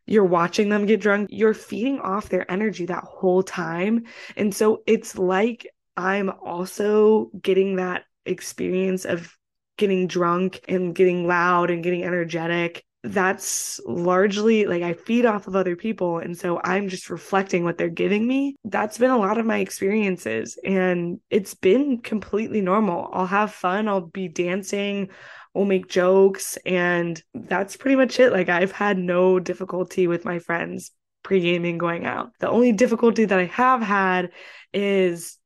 you're 0.06 0.26
watching 0.26 0.70
them 0.70 0.86
get 0.86 1.02
drunk, 1.02 1.30
you're 1.32 1.54
feeding 1.54 2.00
off 2.00 2.30
their 2.30 2.50
energy 2.52 2.86
that 2.86 3.04
whole 3.04 3.44
time. 3.44 4.06
And 4.36 4.54
so 4.54 4.82
it's 4.88 5.18
like 5.18 5.68
I'm 5.96 6.30
also 6.30 7.30
getting 7.40 7.76
that 7.76 8.04
experience 8.26 9.06
of 9.06 9.36
getting 9.78 10.08
drunk 10.08 10.62
and 10.68 10.96
getting 10.96 11.28
loud 11.28 11.70
and 11.70 11.84
getting 11.84 12.04
energetic 12.04 12.84
that's 13.04 13.80
largely 13.86 14.66
like 14.66 14.84
I 14.84 14.94
feed 14.94 15.26
off 15.26 15.48
of 15.48 15.56
other 15.56 15.76
people. 15.76 16.20
And 16.20 16.38
so 16.38 16.62
I'm 16.64 16.88
just 16.88 17.10
reflecting 17.10 17.64
what 17.64 17.78
they're 17.78 17.90
giving 17.90 18.28
me. 18.28 18.56
That's 18.64 18.98
been 18.98 19.10
a 19.10 19.18
lot 19.18 19.40
of 19.40 19.46
my 19.46 19.58
experiences. 19.58 20.58
And 20.64 21.20
it's 21.30 21.56
been 21.56 22.00
completely 22.00 22.62
normal. 22.62 23.10
I'll 23.12 23.26
have 23.26 23.54
fun, 23.54 23.88
I'll 23.88 24.02
be 24.02 24.28
dancing, 24.28 25.10
we'll 25.54 25.66
make 25.66 25.88
jokes. 25.88 26.58
And 26.66 27.22
that's 27.34 27.76
pretty 27.76 27.96
much 27.96 28.20
it. 28.20 28.32
Like 28.32 28.50
I've 28.50 28.72
had 28.72 28.98
no 28.98 29.40
difficulty 29.40 30.08
with 30.08 30.24
my 30.24 30.38
friends 30.38 30.92
pre 31.24 31.40
gaming 31.40 31.78
going 31.78 32.06
out. 32.06 32.32
The 32.40 32.50
only 32.50 32.72
difficulty 32.72 33.26
that 33.26 33.40
I 33.40 33.46
have 33.46 33.82
had 33.82 34.30
is 34.74 35.38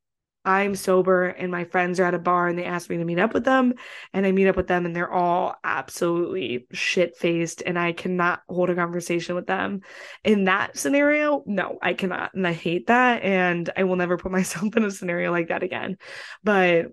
I'm 0.46 0.76
sober 0.76 1.26
and 1.28 1.52
my 1.52 1.66
friends 1.66 2.00
are 2.00 2.06
at 2.06 2.14
a 2.14 2.20
bar 2.20 2.48
and 2.48 2.58
they 2.58 2.66
ask 2.66 2.90
me 2.90 2.98
to 2.98 3.06
meet 3.06 3.20
up 3.20 3.34
with 3.34 3.46
them 3.46 3.74
and 4.14 4.26
I 4.26 4.32
meet 4.32 4.48
up 4.48 4.56
with 4.56 4.68
them 4.68 4.86
and 4.86 4.96
they're 4.96 5.12
all 5.12 5.56
absolutely 5.64 6.68
shit 6.72 7.18
faced 7.18 7.64
and 7.66 7.78
I 7.80 7.94
cannot 7.94 8.42
hold 8.48 8.70
a 8.70 8.76
conversation 8.76 9.36
with 9.36 9.48
them. 9.48 9.82
In 10.24 10.46
that 10.46 10.78
scenario, 10.78 11.44
no, 11.46 11.78
I 11.82 11.94
cannot. 11.94 12.34
And 12.34 12.48
I 12.48 12.54
hate 12.54 12.88
that 12.88 13.24
and 13.24 13.70
I 13.76 13.84
will 13.84 13.96
never 13.96 14.18
put 14.18 14.32
myself 14.34 14.76
in 14.76 14.84
a 14.84 14.92
scenario 14.92 15.32
like 15.32 15.48
that 15.48 15.64
again. 15.64 15.98
But 16.44 16.88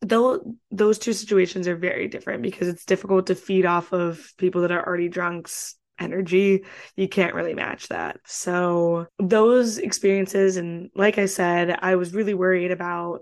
though 0.00 0.56
those 0.70 0.98
two 0.98 1.12
situations 1.12 1.66
are 1.66 1.76
very 1.76 2.06
different 2.06 2.42
because 2.42 2.68
it's 2.68 2.84
difficult 2.84 3.26
to 3.26 3.34
feed 3.34 3.66
off 3.66 3.92
of 3.92 4.32
people 4.36 4.62
that 4.62 4.70
are 4.70 4.86
already 4.86 5.08
drunks 5.08 5.74
energy 5.98 6.64
you 6.96 7.08
can't 7.08 7.34
really 7.34 7.54
match 7.54 7.88
that. 7.88 8.18
So 8.24 9.06
those 9.18 9.78
experiences 9.78 10.56
and 10.56 10.90
like 10.94 11.18
i 11.18 11.26
said 11.26 11.78
i 11.82 11.96
was 11.96 12.14
really 12.14 12.34
worried 12.34 12.70
about 12.70 13.20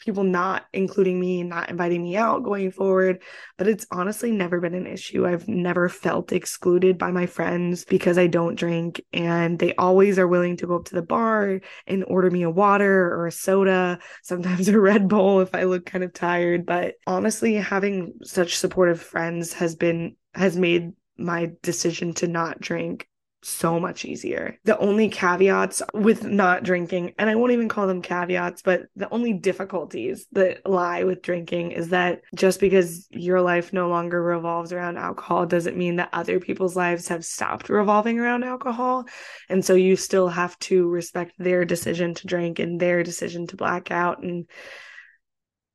people 0.00 0.24
not 0.24 0.64
including 0.72 1.18
me 1.18 1.40
and 1.40 1.48
not 1.48 1.70
inviting 1.70 2.02
me 2.02 2.16
out 2.16 2.42
going 2.42 2.70
forward 2.70 3.22
but 3.56 3.66
it's 3.66 3.86
honestly 3.90 4.30
never 4.30 4.60
been 4.60 4.74
an 4.74 4.86
issue. 4.86 5.26
I've 5.26 5.48
never 5.48 5.88
felt 5.88 6.32
excluded 6.32 6.98
by 6.98 7.10
my 7.10 7.26
friends 7.26 7.84
because 7.84 8.18
i 8.18 8.26
don't 8.26 8.56
drink 8.56 9.00
and 9.12 9.58
they 9.58 9.74
always 9.76 10.18
are 10.18 10.28
willing 10.28 10.56
to 10.58 10.66
go 10.66 10.76
up 10.76 10.86
to 10.86 10.94
the 10.94 11.02
bar 11.02 11.60
and 11.86 12.04
order 12.08 12.30
me 12.30 12.42
a 12.42 12.50
water 12.50 13.14
or 13.14 13.26
a 13.26 13.32
soda 13.32 13.98
sometimes 14.22 14.68
a 14.68 14.78
red 14.78 15.08
bull 15.08 15.40
if 15.40 15.54
i 15.54 15.64
look 15.64 15.86
kind 15.86 16.04
of 16.04 16.12
tired. 16.12 16.66
But 16.66 16.94
honestly 17.06 17.54
having 17.54 18.14
such 18.22 18.56
supportive 18.56 19.00
friends 19.00 19.52
has 19.54 19.76
been 19.76 20.16
has 20.34 20.56
made 20.56 20.92
my 21.16 21.52
decision 21.62 22.14
to 22.14 22.28
not 22.28 22.60
drink 22.60 23.08
so 23.44 23.78
much 23.78 24.06
easier. 24.06 24.58
The 24.64 24.78
only 24.78 25.10
caveats 25.10 25.82
with 25.92 26.24
not 26.24 26.62
drinking, 26.62 27.12
and 27.18 27.28
I 27.28 27.34
won't 27.34 27.52
even 27.52 27.68
call 27.68 27.86
them 27.86 28.00
caveats, 28.00 28.62
but 28.62 28.86
the 28.96 29.12
only 29.12 29.34
difficulties 29.34 30.26
that 30.32 30.66
lie 30.66 31.04
with 31.04 31.20
drinking 31.20 31.72
is 31.72 31.90
that 31.90 32.22
just 32.34 32.58
because 32.58 33.06
your 33.10 33.42
life 33.42 33.72
no 33.72 33.88
longer 33.88 34.22
revolves 34.22 34.72
around 34.72 34.96
alcohol 34.96 35.44
doesn't 35.44 35.76
mean 35.76 35.96
that 35.96 36.08
other 36.14 36.40
people's 36.40 36.74
lives 36.74 37.08
have 37.08 37.24
stopped 37.24 37.68
revolving 37.68 38.18
around 38.18 38.44
alcohol. 38.44 39.04
And 39.50 39.62
so 39.62 39.74
you 39.74 39.96
still 39.96 40.28
have 40.28 40.58
to 40.60 40.88
respect 40.88 41.34
their 41.38 41.66
decision 41.66 42.14
to 42.14 42.26
drink 42.26 42.58
and 42.58 42.80
their 42.80 43.02
decision 43.02 43.46
to 43.48 43.56
black 43.56 43.90
out 43.90 44.22
and 44.22 44.48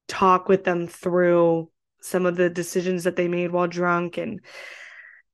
talk 0.07 0.49
with 0.49 0.63
them 0.63 0.87
through 0.87 1.69
some 2.01 2.25
of 2.25 2.35
the 2.35 2.49
decisions 2.49 3.03
that 3.03 3.15
they 3.15 3.27
made 3.27 3.51
while 3.51 3.67
drunk 3.67 4.17
and 4.17 4.39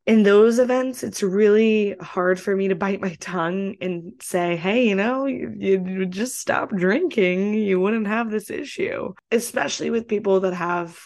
in 0.05 0.21
those 0.21 0.59
events, 0.59 1.03
it's 1.03 1.23
really 1.23 1.95
hard 1.99 2.39
for 2.39 2.55
me 2.55 2.67
to 2.67 2.75
bite 2.75 3.01
my 3.01 3.15
tongue 3.19 3.75
and 3.81 4.13
say, 4.21 4.55
hey, 4.55 4.87
you 4.87 4.95
know, 4.95 5.25
you, 5.25 5.55
you 5.57 6.05
just 6.05 6.39
stop 6.39 6.69
drinking, 6.69 7.55
you 7.55 7.79
wouldn't 7.79 8.07
have 8.07 8.29
this 8.29 8.51
issue, 8.51 9.13
especially 9.31 9.89
with 9.89 10.07
people 10.07 10.41
that 10.41 10.53
have 10.53 10.99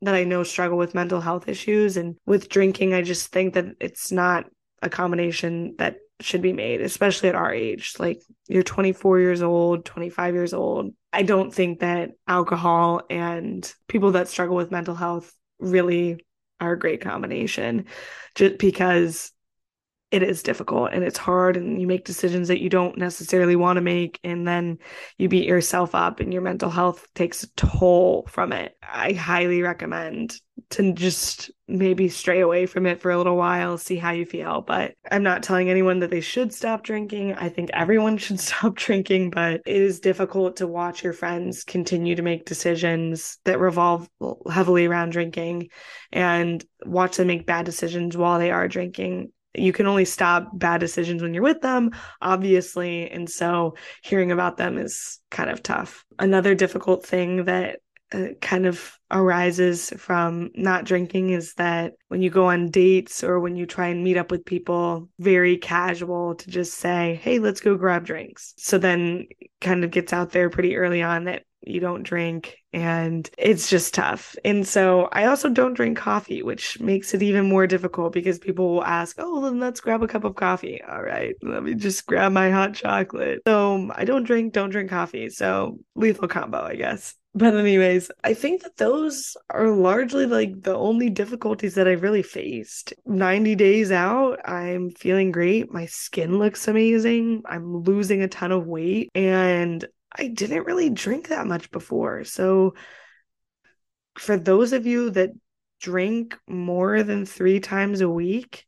that 0.00 0.14
I 0.14 0.24
know 0.24 0.44
struggle 0.44 0.78
with 0.78 0.94
mental 0.94 1.20
health 1.20 1.48
issues. 1.48 1.96
And 1.96 2.16
with 2.24 2.48
drinking, 2.48 2.94
I 2.94 3.02
just 3.02 3.32
think 3.32 3.54
that 3.54 3.66
it's 3.80 4.12
not 4.12 4.46
a 4.80 4.88
combination 4.88 5.74
that 5.78 5.96
should 6.20 6.40
be 6.40 6.52
made, 6.52 6.80
especially 6.80 7.28
at 7.28 7.34
our 7.34 7.52
age. 7.52 7.94
Like 7.98 8.20
you're 8.48 8.62
24 8.62 9.18
years 9.20 9.42
old, 9.42 9.84
25 9.84 10.34
years 10.34 10.54
old. 10.54 10.94
I 11.12 11.22
don't 11.22 11.52
think 11.52 11.80
that 11.80 12.10
alcohol 12.26 13.02
and 13.10 13.70
people 13.88 14.12
that 14.12 14.28
struggle 14.28 14.56
with 14.56 14.70
mental 14.70 14.94
health 14.94 15.32
really 15.58 16.24
are 16.60 16.72
a 16.72 16.78
great 16.78 17.00
combination 17.00 17.86
just 18.34 18.58
because 18.58 19.32
it 20.10 20.22
is 20.22 20.42
difficult 20.42 20.90
and 20.92 21.04
it's 21.04 21.18
hard 21.18 21.56
and 21.56 21.80
you 21.80 21.86
make 21.86 22.04
decisions 22.04 22.48
that 22.48 22.62
you 22.62 22.70
don't 22.70 22.96
necessarily 22.96 23.56
want 23.56 23.76
to 23.76 23.82
make 23.82 24.18
and 24.24 24.48
then 24.48 24.78
you 25.18 25.28
beat 25.28 25.46
yourself 25.46 25.94
up 25.94 26.20
and 26.20 26.32
your 26.32 26.40
mental 26.40 26.70
health 26.70 27.06
takes 27.14 27.42
a 27.42 27.50
toll 27.56 28.26
from 28.28 28.52
it. 28.52 28.74
I 28.82 29.12
highly 29.12 29.60
recommend 29.60 30.40
to 30.70 30.92
just 30.92 31.50
maybe 31.66 32.08
stray 32.08 32.40
away 32.40 32.64
from 32.64 32.86
it 32.86 33.00
for 33.00 33.10
a 33.10 33.18
little 33.18 33.36
while, 33.36 33.76
see 33.76 33.96
how 33.96 34.10
you 34.10 34.24
feel. 34.24 34.62
But 34.62 34.94
I'm 35.10 35.22
not 35.22 35.42
telling 35.42 35.68
anyone 35.68 35.98
that 36.00 36.10
they 36.10 36.22
should 36.22 36.54
stop 36.54 36.82
drinking. 36.82 37.34
I 37.34 37.50
think 37.50 37.70
everyone 37.74 38.16
should 38.18 38.40
stop 38.40 38.76
drinking, 38.76 39.30
but 39.30 39.60
it 39.66 39.76
is 39.76 40.00
difficult 40.00 40.56
to 40.56 40.66
watch 40.66 41.04
your 41.04 41.12
friends 41.12 41.64
continue 41.64 42.16
to 42.16 42.22
make 42.22 42.46
decisions 42.46 43.38
that 43.44 43.60
revolve 43.60 44.08
heavily 44.50 44.86
around 44.86 45.10
drinking 45.10 45.68
and 46.12 46.64
watch 46.86 47.18
them 47.18 47.26
make 47.26 47.46
bad 47.46 47.66
decisions 47.66 48.16
while 48.16 48.38
they 48.38 48.50
are 48.50 48.68
drinking 48.68 49.32
you 49.58 49.72
can 49.72 49.86
only 49.86 50.04
stop 50.04 50.50
bad 50.54 50.78
decisions 50.78 51.22
when 51.22 51.34
you're 51.34 51.42
with 51.42 51.60
them, 51.60 51.90
obviously. 52.20 53.10
And 53.10 53.28
so 53.28 53.74
hearing 54.02 54.32
about 54.32 54.56
them 54.56 54.78
is 54.78 55.20
kind 55.30 55.50
of 55.50 55.62
tough. 55.62 56.04
Another 56.18 56.54
difficult 56.54 57.04
thing 57.04 57.44
that 57.44 57.80
uh, 58.10 58.28
kind 58.40 58.64
of 58.64 58.98
arises 59.10 59.90
from 59.98 60.50
not 60.54 60.84
drinking 60.84 61.30
is 61.30 61.54
that 61.54 61.92
when 62.08 62.22
you 62.22 62.30
go 62.30 62.46
on 62.46 62.70
dates 62.70 63.22
or 63.22 63.38
when 63.38 63.54
you 63.54 63.66
try 63.66 63.88
and 63.88 64.02
meet 64.02 64.16
up 64.16 64.30
with 64.30 64.46
people, 64.46 65.08
very 65.18 65.58
casual 65.58 66.34
to 66.34 66.50
just 66.50 66.74
say, 66.74 67.20
hey, 67.22 67.38
let's 67.38 67.60
go 67.60 67.76
grab 67.76 68.06
drinks. 68.06 68.54
So 68.56 68.78
then 68.78 69.26
kind 69.60 69.84
of 69.84 69.90
gets 69.90 70.12
out 70.12 70.30
there 70.30 70.48
pretty 70.48 70.76
early 70.76 71.02
on 71.02 71.24
that 71.24 71.42
you 71.62 71.80
don't 71.80 72.02
drink 72.02 72.56
and 72.72 73.28
it's 73.38 73.68
just 73.68 73.94
tough. 73.94 74.36
And 74.44 74.66
so 74.66 75.08
I 75.12 75.26
also 75.26 75.48
don't 75.48 75.74
drink 75.74 75.96
coffee, 75.98 76.42
which 76.42 76.80
makes 76.80 77.14
it 77.14 77.22
even 77.22 77.48
more 77.48 77.66
difficult 77.66 78.12
because 78.12 78.38
people 78.38 78.74
will 78.74 78.84
ask, 78.84 79.16
"Oh, 79.18 79.40
then 79.42 79.58
let's 79.58 79.80
grab 79.80 80.02
a 80.02 80.08
cup 80.08 80.24
of 80.24 80.34
coffee." 80.36 80.80
All 80.82 81.02
right, 81.02 81.34
let 81.42 81.62
me 81.62 81.74
just 81.74 82.06
grab 82.06 82.32
my 82.32 82.50
hot 82.50 82.74
chocolate. 82.74 83.40
So 83.46 83.74
um, 83.74 83.92
I 83.94 84.04
don't 84.04 84.24
drink, 84.24 84.52
don't 84.52 84.70
drink 84.70 84.90
coffee. 84.90 85.30
So 85.30 85.78
lethal 85.94 86.28
combo, 86.28 86.62
I 86.62 86.76
guess. 86.76 87.14
But 87.34 87.54
anyways, 87.54 88.10
I 88.24 88.34
think 88.34 88.62
that 88.62 88.78
those 88.78 89.36
are 89.50 89.70
largely 89.70 90.26
like 90.26 90.62
the 90.62 90.74
only 90.74 91.08
difficulties 91.08 91.74
that 91.74 91.86
I've 91.86 92.02
really 92.02 92.22
faced. 92.22 92.94
90 93.06 93.54
days 93.54 93.92
out, 93.92 94.40
I'm 94.44 94.90
feeling 94.90 95.30
great. 95.30 95.72
My 95.72 95.86
skin 95.86 96.38
looks 96.38 96.66
amazing. 96.66 97.42
I'm 97.46 97.82
losing 97.82 98.22
a 98.22 98.28
ton 98.28 98.50
of 98.50 98.66
weight 98.66 99.10
and 99.14 99.86
I 100.12 100.28
didn't 100.28 100.64
really 100.64 100.90
drink 100.90 101.28
that 101.28 101.46
much 101.46 101.70
before. 101.70 102.24
So 102.24 102.74
for 104.18 104.36
those 104.36 104.72
of 104.72 104.86
you 104.86 105.10
that 105.10 105.30
drink 105.80 106.36
more 106.46 107.02
than 107.02 107.24
3 107.24 107.60
times 107.60 108.00
a 108.00 108.08
week, 108.08 108.66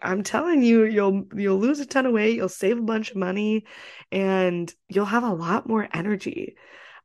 I'm 0.00 0.22
telling 0.22 0.62
you 0.62 0.84
you'll 0.84 1.26
you'll 1.34 1.58
lose 1.58 1.80
a 1.80 1.86
ton 1.86 2.06
of 2.06 2.12
weight, 2.12 2.36
you'll 2.36 2.48
save 2.48 2.78
a 2.78 2.82
bunch 2.82 3.10
of 3.10 3.16
money 3.16 3.64
and 4.12 4.72
you'll 4.88 5.04
have 5.04 5.24
a 5.24 5.34
lot 5.34 5.68
more 5.68 5.88
energy. 5.92 6.56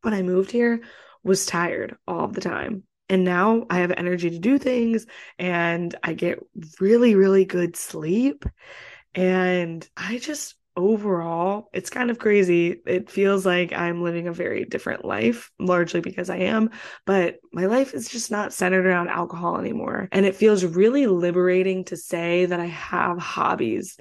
When 0.02 0.14
I 0.14 0.22
moved 0.22 0.52
here, 0.52 0.82
was 1.24 1.46
tired 1.46 1.98
all 2.08 2.28
the 2.28 2.42
time. 2.42 2.84
And 3.10 3.24
now 3.24 3.66
I 3.70 3.80
have 3.80 3.92
energy 3.92 4.30
to 4.30 4.40
do 4.40 4.58
things 4.58 5.06
and 5.40 5.96
I 6.04 6.14
get 6.14 6.40
really 6.80 7.16
really 7.16 7.46
good 7.46 7.76
sleep 7.76 8.46
and 9.16 9.88
I 9.96 10.20
just 10.20 10.56
overall, 10.76 11.70
it's 11.74 11.90
kind 11.90 12.10
of 12.10 12.20
crazy. 12.20 12.82
It 12.86 13.10
feels 13.10 13.46
like 13.46 13.74
I'm 13.74 14.02
living 14.02 14.28
a 14.28 14.34
very 14.34 14.66
different 14.66 15.06
life, 15.06 15.52
largely 15.60 16.02
because 16.02 16.30
I 16.30 16.38
am, 16.38 16.72
but 17.06 17.38
my 17.52 17.66
life 17.66 17.94
is 17.94 18.10
just 18.10 18.32
not 18.32 18.54
centered 18.54 18.86
around 18.86 19.10
alcohol 19.10 19.58
anymore. 19.58 20.10
And 20.12 20.26
it 20.26 20.36
feels 20.36 20.66
really 20.66 21.08
liberating 21.08 21.86
to 21.86 21.98
say 21.98 22.46
that 22.46 22.60
I 22.60 22.66
have 22.66 23.18
hobbies 23.20 23.98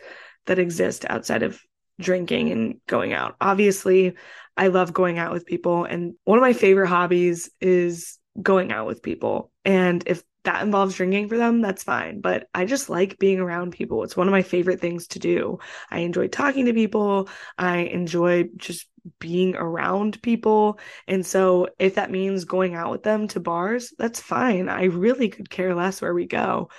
that 0.46 0.58
exist 0.58 1.04
outside 1.08 1.42
of 1.42 1.60
drinking 2.00 2.50
and 2.50 2.80
going 2.86 3.12
out. 3.12 3.36
Obviously, 3.40 4.14
I 4.56 4.68
love 4.68 4.92
going 4.92 5.18
out 5.18 5.32
with 5.32 5.46
people, 5.46 5.84
and 5.84 6.14
one 6.24 6.38
of 6.38 6.42
my 6.42 6.52
favorite 6.52 6.88
hobbies 6.88 7.50
is 7.60 8.18
going 8.40 8.72
out 8.72 8.86
with 8.86 9.02
people. 9.02 9.50
And 9.64 10.02
if 10.06 10.22
that 10.44 10.62
involves 10.62 10.96
drinking 10.96 11.28
for 11.28 11.36
them, 11.36 11.60
that's 11.60 11.84
fine. 11.84 12.20
But 12.20 12.48
I 12.54 12.64
just 12.64 12.90
like 12.90 13.18
being 13.18 13.38
around 13.38 13.72
people. 13.72 14.02
It's 14.02 14.16
one 14.16 14.26
of 14.26 14.32
my 14.32 14.42
favorite 14.42 14.80
things 14.80 15.06
to 15.08 15.18
do. 15.18 15.58
I 15.90 16.00
enjoy 16.00 16.28
talking 16.28 16.66
to 16.66 16.74
people. 16.74 17.28
I 17.56 17.78
enjoy 17.78 18.48
just 18.56 18.88
being 19.18 19.56
around 19.56 20.20
people. 20.22 20.78
And 21.06 21.24
so 21.24 21.68
if 21.78 21.94
that 21.96 22.10
means 22.10 22.44
going 22.44 22.74
out 22.74 22.90
with 22.90 23.02
them 23.02 23.28
to 23.28 23.40
bars, 23.40 23.92
that's 23.98 24.20
fine. 24.20 24.68
I 24.68 24.84
really 24.84 25.28
could 25.28 25.50
care 25.50 25.74
less 25.74 26.00
where 26.00 26.14
we 26.14 26.26
go. 26.26 26.70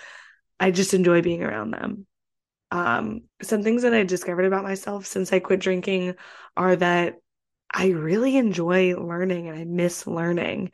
I 0.59 0.71
just 0.71 0.93
enjoy 0.93 1.21
being 1.21 1.43
around 1.43 1.71
them. 1.71 2.05
Um, 2.71 3.21
some 3.41 3.61
things 3.61 3.83
that 3.83 3.93
I 3.93 4.03
discovered 4.03 4.45
about 4.45 4.63
myself 4.63 5.05
since 5.05 5.31
I 5.31 5.39
quit 5.39 5.59
drinking 5.59 6.15
are 6.57 6.75
that 6.75 7.15
I 7.73 7.87
really 7.87 8.37
enjoy 8.37 8.95
learning 8.95 9.49
and 9.49 9.57
I 9.57 9.63
miss 9.63 10.05
learning. 10.05 10.71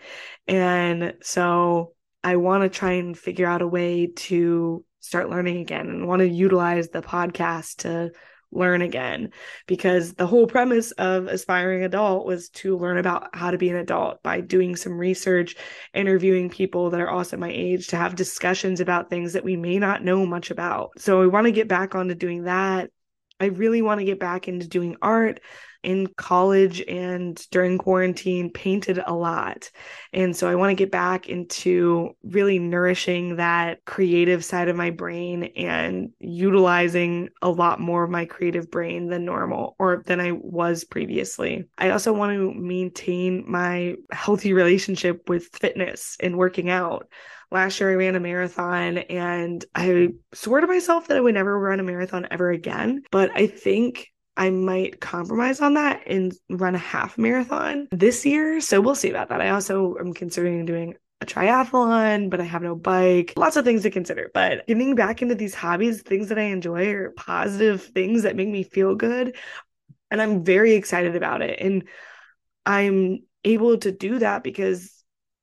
And 0.47 1.13
so 1.21 1.93
I 2.23 2.35
want 2.35 2.63
to 2.63 2.69
try 2.69 2.93
and 2.93 3.17
figure 3.17 3.47
out 3.47 3.62
a 3.62 3.67
way 3.67 4.07
to 4.07 4.83
start 4.99 5.29
learning 5.29 5.57
again 5.57 5.88
and 5.88 6.07
want 6.07 6.19
to 6.19 6.27
utilize 6.27 6.89
the 6.89 7.01
podcast 7.01 7.77
to 7.77 8.12
learn 8.51 8.81
again 8.81 9.29
because 9.67 10.13
the 10.15 10.25
whole 10.25 10.47
premise 10.47 10.91
of 10.93 11.27
aspiring 11.27 11.83
adult 11.83 12.25
was 12.25 12.49
to 12.49 12.75
learn 12.77 12.97
about 12.97 13.33
how 13.35 13.51
to 13.51 13.57
be 13.59 13.69
an 13.69 13.75
adult 13.75 14.21
by 14.23 14.41
doing 14.41 14.75
some 14.75 14.93
research 14.97 15.55
interviewing 15.93 16.49
people 16.49 16.89
that 16.89 16.99
are 16.99 17.09
also 17.09 17.38
my 17.38 17.51
age 17.51 17.88
to 17.88 17.95
have 17.95 18.15
discussions 18.15 18.79
about 18.79 19.09
things 19.09 19.33
that 19.33 19.43
we 19.43 19.55
may 19.55 19.77
not 19.77 20.03
know 20.03 20.25
much 20.25 20.49
about. 20.49 20.89
So 20.97 21.19
we 21.19 21.27
want 21.27 21.45
to 21.45 21.51
get 21.51 21.67
back 21.67 21.95
onto 21.95 22.15
doing 22.15 22.43
that. 22.43 22.89
I 23.39 23.45
really 23.45 23.81
want 23.81 23.99
to 23.99 24.05
get 24.05 24.19
back 24.19 24.47
into 24.47 24.67
doing 24.67 24.97
art 25.01 25.39
in 25.83 26.07
college 26.17 26.81
and 26.87 27.45
during 27.51 27.77
quarantine 27.77 28.51
painted 28.51 29.01
a 29.05 29.13
lot. 29.13 29.69
And 30.13 30.35
so 30.35 30.49
I 30.49 30.55
want 30.55 30.71
to 30.71 30.75
get 30.75 30.91
back 30.91 31.29
into 31.29 32.15
really 32.23 32.59
nourishing 32.59 33.37
that 33.37 33.85
creative 33.85 34.43
side 34.43 34.67
of 34.67 34.75
my 34.75 34.89
brain 34.89 35.43
and 35.55 36.09
utilizing 36.19 37.29
a 37.41 37.49
lot 37.49 37.79
more 37.79 38.03
of 38.03 38.09
my 38.09 38.25
creative 38.25 38.69
brain 38.69 39.07
than 39.09 39.25
normal 39.25 39.75
or 39.79 40.03
than 40.05 40.19
I 40.19 40.31
was 40.33 40.83
previously. 40.83 41.65
I 41.77 41.91
also 41.91 42.13
want 42.13 42.33
to 42.33 42.53
maintain 42.53 43.43
my 43.47 43.95
healthy 44.11 44.53
relationship 44.53 45.29
with 45.29 45.49
fitness 45.53 46.17
and 46.19 46.37
working 46.37 46.69
out 46.69 47.07
last 47.51 47.79
year 47.79 47.91
I 47.91 47.95
ran 47.95 48.15
a 48.15 48.19
marathon 48.19 48.99
and 48.99 49.63
I 49.73 50.09
swore 50.33 50.61
to 50.61 50.67
myself 50.67 51.07
that 51.07 51.17
I 51.17 51.21
would 51.21 51.33
never 51.33 51.57
run 51.59 51.79
a 51.79 51.83
marathon 51.83 52.27
ever 52.31 52.51
again. 52.51 53.03
But 53.11 53.31
I 53.33 53.47
think 53.47 54.11
I 54.39 54.52
might 54.52 55.02
compromise 55.02 55.60
on 55.60 55.73
that 55.73 56.04
and 56.08 56.34
run 56.49 56.73
a 56.73 56.80
half 56.80 57.17
marathon 57.17 57.89
this 57.91 58.25
year. 58.25 58.62
So 58.62 58.80
we'll 58.80 58.95
see 58.95 59.10
about 59.10 59.28
that. 59.30 59.41
I 59.41 59.49
also 59.49 59.97
am 59.99 60.13
considering 60.13 60.65
doing 60.65 60.95
a 61.19 61.25
triathlon, 61.25 62.30
but 62.30 62.39
I 62.39 62.45
have 62.45 62.62
no 62.62 62.73
bike. 62.73 63.34
Lots 63.36 63.58
of 63.58 63.65
things 63.65 63.84
to 63.84 63.91
consider. 63.91 64.32
But 64.34 64.65
getting 64.65 64.95
back 64.95 65.21
into 65.21 65.36
these 65.36 65.54
hobbies, 65.54 66.02
things 66.04 66.30
that 66.30 66.39
I 66.39 66.43
enjoy 66.43 66.88
are 66.93 67.12
positive 67.12 67.84
things 67.84 68.23
that 68.23 68.38
make 68.38 68.47
me 68.47 68.63
feel 68.63 68.95
good. 68.95 69.36
And 70.10 70.21
I'm 70.21 70.45
very 70.45 70.71
excited 70.75 71.17
about 71.17 71.41
it. 71.41 71.60
And 71.60 71.89
I'm 72.65 73.19
able 73.43 73.78
to 73.80 73.91
do 73.91 74.19
that 74.19 74.41
because 74.41 74.98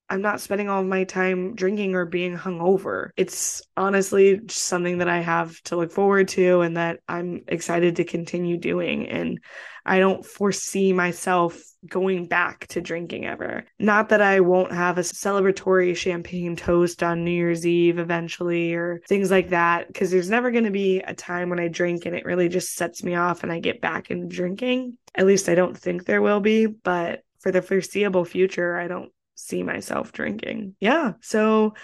I'm 0.09 0.23
not 0.23 0.41
spending 0.41 0.69
all 0.69 0.81
of 0.81 0.87
my 0.87 1.05
time 1.05 1.55
drinking 1.55 1.95
or 1.95 2.07
being 2.07 2.37
hungover. 2.37 3.11
It's 3.17 3.63
honestly 3.77 4.41
something 4.49 4.99
that 4.99 5.09
I 5.09 5.21
have 5.21 5.61
to 5.63 5.77
look 5.77 5.91
forward 5.91 6.29
to 6.29 6.61
and 6.61 6.77
that 6.77 7.01
I'm 7.09 7.43
excited 7.49 7.97
to 7.97 8.05
continue 8.05 8.57
doing. 8.57 9.09
And 9.09 9.41
I 9.85 9.99
don't 9.99 10.25
foresee 10.25 10.93
myself 10.93 11.61
going 11.89 12.27
back 12.27 12.67
to 12.69 12.81
drinking 12.81 13.27
ever. 13.27 13.65
Not 13.79 14.09
that 14.09 14.21
I 14.21 14.41
won't 14.41 14.73
have 14.73 14.99
a 14.99 15.03
celebratory 15.03 15.97
champagne 15.97 16.57
toast 16.57 17.03
on 17.03 17.25
New 17.25 17.31
Year's 17.31 17.67
Eve 17.67 17.99
eventually 17.99 18.75
or 18.75 19.01
things 19.09 19.31
like 19.31 19.51
that, 19.51 19.87
because 19.89 20.11
there's 20.11 20.31
never 20.31 20.51
going 20.51 20.65
to 20.65 20.71
be 20.71 21.01
a 21.01 21.15
time 21.15 21.51
when 21.51 21.61
I 21.61 21.69
drink 21.69 22.07
and 22.07 22.17
it 22.17 22.25
really 22.25 22.49
just 22.49 22.75
sets 22.75 23.03
me 23.03 23.15
off 23.15 23.43
and 23.43 23.53
I 23.53 23.61
get 23.61 23.81
back 23.81 24.11
into 24.11 24.27
drinking. 24.27 24.99
At 25.15 25.27
least 25.27 25.49
I 25.49 25.55
don't 25.55 25.77
think 25.77 26.05
there 26.05 26.23
will 26.23 26.41
be, 26.41 26.67
but 26.67 27.23
for 27.41 27.53
the 27.53 27.63
foreseeable 27.63 28.25
future, 28.25 28.77
I 28.77 28.89
don't 28.89 29.13
see 29.37 29.63
myself 29.63 30.13
drinking. 30.13 30.75
Yeah. 30.81 31.13
So 31.21 31.75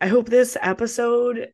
I 0.00 0.06
hope 0.06 0.28
this 0.28 0.56
episode 0.60 1.48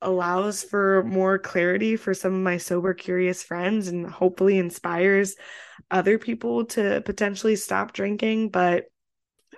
allows 0.00 0.62
for 0.62 1.02
more 1.04 1.38
clarity 1.38 1.96
for 1.96 2.14
some 2.14 2.34
of 2.34 2.40
my 2.40 2.58
sober 2.58 2.94
curious 2.94 3.42
friends 3.42 3.88
and 3.88 4.08
hopefully 4.08 4.58
inspires 4.58 5.34
other 5.90 6.18
people 6.18 6.66
to 6.66 7.02
potentially 7.04 7.56
stop 7.56 7.92
drinking 7.92 8.50
but 8.50 8.84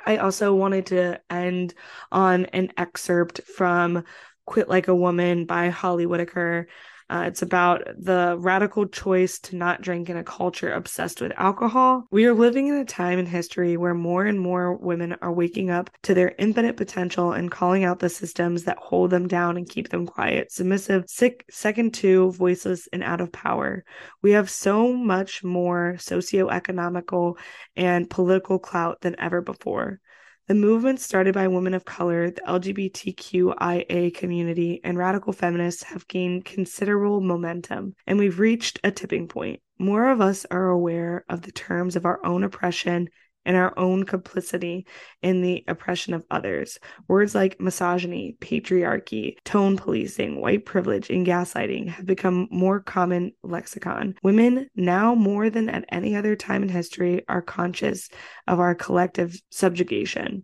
I 0.06 0.18
also 0.18 0.54
wanted 0.54 0.86
to 0.86 1.20
end 1.28 1.74
on 2.12 2.46
an 2.46 2.70
excerpt 2.76 3.40
from 3.42 4.04
Quit 4.46 4.68
Like 4.68 4.86
a 4.86 4.94
Woman 4.94 5.44
by 5.46 5.68
Holly 5.68 6.06
Whitaker. 6.06 6.68
Uh, 7.08 7.24
it's 7.26 7.42
about 7.42 7.84
the 7.96 8.36
radical 8.38 8.84
choice 8.86 9.38
to 9.38 9.54
not 9.54 9.80
drink 9.80 10.10
in 10.10 10.16
a 10.16 10.24
culture 10.24 10.72
obsessed 10.72 11.20
with 11.20 11.32
alcohol. 11.36 12.04
We 12.10 12.26
are 12.26 12.34
living 12.34 12.66
in 12.66 12.74
a 12.74 12.84
time 12.84 13.20
in 13.20 13.26
history 13.26 13.76
where 13.76 13.94
more 13.94 14.24
and 14.24 14.40
more 14.40 14.74
women 14.74 15.14
are 15.22 15.32
waking 15.32 15.70
up 15.70 15.88
to 16.02 16.14
their 16.14 16.34
infinite 16.38 16.76
potential 16.76 17.32
and 17.32 17.50
calling 17.50 17.84
out 17.84 18.00
the 18.00 18.08
systems 18.08 18.64
that 18.64 18.78
hold 18.78 19.10
them 19.10 19.28
down 19.28 19.56
and 19.56 19.68
keep 19.68 19.90
them 19.90 20.04
quiet, 20.04 20.50
submissive, 20.50 21.04
sick, 21.06 21.44
second 21.48 21.94
to, 21.94 22.32
voiceless, 22.32 22.88
and 22.92 23.04
out 23.04 23.20
of 23.20 23.30
power. 23.30 23.84
We 24.20 24.32
have 24.32 24.50
so 24.50 24.92
much 24.92 25.44
more 25.44 25.94
socioeconomical 25.98 27.36
and 27.76 28.10
political 28.10 28.58
clout 28.58 29.00
than 29.00 29.14
ever 29.20 29.40
before. 29.40 30.00
The 30.48 30.54
movement 30.54 31.00
started 31.00 31.34
by 31.34 31.48
women 31.48 31.74
of 31.74 31.84
color, 31.84 32.30
the 32.30 32.40
LGBTQIA 32.42 34.14
community, 34.14 34.80
and 34.84 34.96
radical 34.96 35.32
feminists 35.32 35.82
have 35.82 36.06
gained 36.06 36.44
considerable 36.44 37.20
momentum, 37.20 37.96
and 38.06 38.16
we've 38.16 38.38
reached 38.38 38.78
a 38.84 38.92
tipping 38.92 39.26
point. 39.26 39.60
More 39.76 40.08
of 40.08 40.20
us 40.20 40.46
are 40.52 40.68
aware 40.68 41.24
of 41.28 41.42
the 41.42 41.50
terms 41.50 41.96
of 41.96 42.06
our 42.06 42.24
own 42.24 42.44
oppression 42.44 43.08
and 43.46 43.56
our 43.56 43.72
own 43.78 44.04
complicity 44.04 44.86
in 45.22 45.40
the 45.40 45.64
oppression 45.68 46.12
of 46.12 46.26
others. 46.30 46.78
Words 47.08 47.34
like 47.34 47.60
misogyny, 47.60 48.36
patriarchy, 48.40 49.36
tone 49.44 49.78
policing, 49.78 50.40
white 50.40 50.66
privilege, 50.66 51.08
and 51.08 51.26
gaslighting 51.26 51.88
have 51.88 52.04
become 52.04 52.48
more 52.50 52.80
common 52.80 53.32
lexicon. 53.42 54.16
Women, 54.22 54.68
now 54.74 55.14
more 55.14 55.48
than 55.48 55.70
at 55.70 55.86
any 55.88 56.14
other 56.16 56.36
time 56.36 56.62
in 56.62 56.68
history, 56.68 57.24
are 57.28 57.40
conscious 57.40 58.10
of 58.46 58.60
our 58.60 58.74
collective 58.74 59.40
subjugation. 59.50 60.42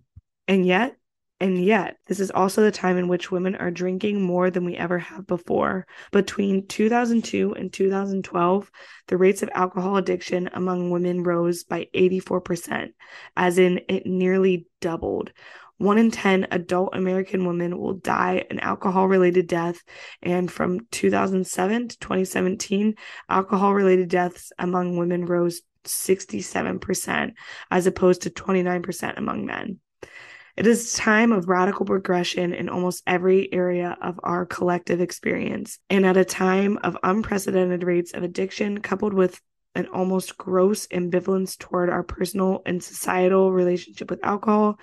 And 0.48 0.64
yet, 0.64 0.96
and 1.42 1.64
yet, 1.64 1.96
this 2.06 2.20
is 2.20 2.30
also 2.30 2.62
the 2.62 2.70
time 2.70 2.96
in 2.96 3.08
which 3.08 3.32
women 3.32 3.56
are 3.56 3.72
drinking 3.72 4.22
more 4.22 4.48
than 4.48 4.64
we 4.64 4.76
ever 4.76 5.00
have 5.00 5.26
before. 5.26 5.88
Between 6.12 6.68
2002 6.68 7.54
and 7.54 7.72
2012, 7.72 8.70
the 9.08 9.16
rates 9.16 9.42
of 9.42 9.50
alcohol 9.52 9.96
addiction 9.96 10.48
among 10.52 10.90
women 10.92 11.24
rose 11.24 11.64
by 11.64 11.88
84%, 11.92 12.92
as 13.36 13.58
in 13.58 13.80
it 13.88 14.06
nearly 14.06 14.68
doubled. 14.80 15.32
One 15.78 15.98
in 15.98 16.12
10 16.12 16.46
adult 16.52 16.94
American 16.94 17.44
women 17.44 17.76
will 17.76 17.94
die 17.94 18.44
an 18.48 18.60
alcohol 18.60 19.08
related 19.08 19.48
death. 19.48 19.82
And 20.22 20.48
from 20.48 20.86
2007 20.92 21.88
to 21.88 21.98
2017, 21.98 22.94
alcohol 23.28 23.74
related 23.74 24.08
deaths 24.08 24.52
among 24.60 24.96
women 24.96 25.26
rose 25.26 25.62
67%, 25.86 27.32
as 27.68 27.86
opposed 27.88 28.22
to 28.22 28.30
29% 28.30 29.18
among 29.18 29.44
men. 29.44 29.80
It 30.56 30.66
is 30.66 30.94
a 30.94 30.98
time 30.98 31.32
of 31.32 31.48
radical 31.48 31.86
progression 31.86 32.52
in 32.52 32.68
almost 32.68 33.02
every 33.06 33.52
area 33.52 33.96
of 34.02 34.20
our 34.22 34.44
collective 34.44 35.00
experience. 35.00 35.78
And 35.88 36.04
at 36.04 36.18
a 36.18 36.24
time 36.24 36.78
of 36.82 36.98
unprecedented 37.02 37.82
rates 37.82 38.12
of 38.12 38.22
addiction, 38.22 38.80
coupled 38.80 39.14
with 39.14 39.40
an 39.74 39.86
almost 39.86 40.36
gross 40.36 40.86
ambivalence 40.88 41.56
toward 41.58 41.88
our 41.88 42.02
personal 42.02 42.60
and 42.66 42.82
societal 42.82 43.50
relationship 43.50 44.10
with 44.10 44.24
alcohol, 44.24 44.78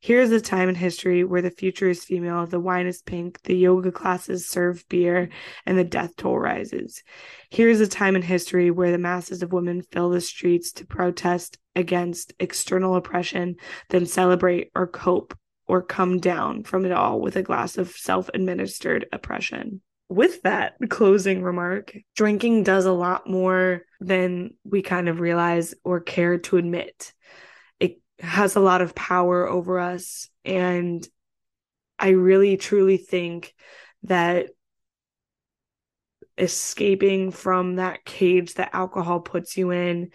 Here's 0.00 0.30
a 0.30 0.40
time 0.40 0.68
in 0.68 0.76
history 0.76 1.24
where 1.24 1.42
the 1.42 1.50
future 1.50 1.88
is 1.88 2.04
female, 2.04 2.46
the 2.46 2.60
wine 2.60 2.86
is 2.86 3.02
pink, 3.02 3.42
the 3.42 3.56
yoga 3.56 3.90
classes 3.90 4.48
serve 4.48 4.88
beer, 4.88 5.28
and 5.66 5.76
the 5.76 5.82
death 5.82 6.14
toll 6.16 6.38
rises. 6.38 7.02
Here's 7.50 7.80
a 7.80 7.88
time 7.88 8.14
in 8.14 8.22
history 8.22 8.70
where 8.70 8.92
the 8.92 8.98
masses 8.98 9.42
of 9.42 9.52
women 9.52 9.82
fill 9.82 10.10
the 10.10 10.20
streets 10.20 10.70
to 10.72 10.86
protest 10.86 11.58
against 11.74 12.32
external 12.38 12.94
oppression, 12.94 13.56
then 13.88 14.06
celebrate 14.06 14.70
or 14.72 14.86
cope 14.86 15.36
or 15.66 15.82
come 15.82 16.18
down 16.18 16.62
from 16.62 16.84
it 16.84 16.92
all 16.92 17.20
with 17.20 17.34
a 17.34 17.42
glass 17.42 17.76
of 17.76 17.90
self 17.90 18.30
administered 18.32 19.06
oppression. 19.12 19.82
With 20.08 20.42
that 20.42 20.76
closing 20.88 21.42
remark, 21.42 21.94
drinking 22.14 22.62
does 22.62 22.86
a 22.86 22.92
lot 22.92 23.28
more 23.28 23.82
than 24.00 24.54
we 24.64 24.80
kind 24.80 25.08
of 25.08 25.18
realize 25.18 25.74
or 25.82 26.00
care 26.00 26.38
to 26.38 26.56
admit 26.56 27.12
has 28.20 28.56
a 28.56 28.60
lot 28.60 28.82
of 28.82 28.94
power 28.94 29.48
over 29.48 29.78
us. 29.78 30.28
And 30.44 31.06
I 31.98 32.10
really 32.10 32.56
truly 32.56 32.96
think 32.96 33.54
that 34.04 34.50
escaping 36.36 37.30
from 37.30 37.76
that 37.76 38.04
cage 38.04 38.54
that 38.54 38.70
alcohol 38.72 39.20
puts 39.20 39.56
you 39.56 39.70
in 39.70 40.10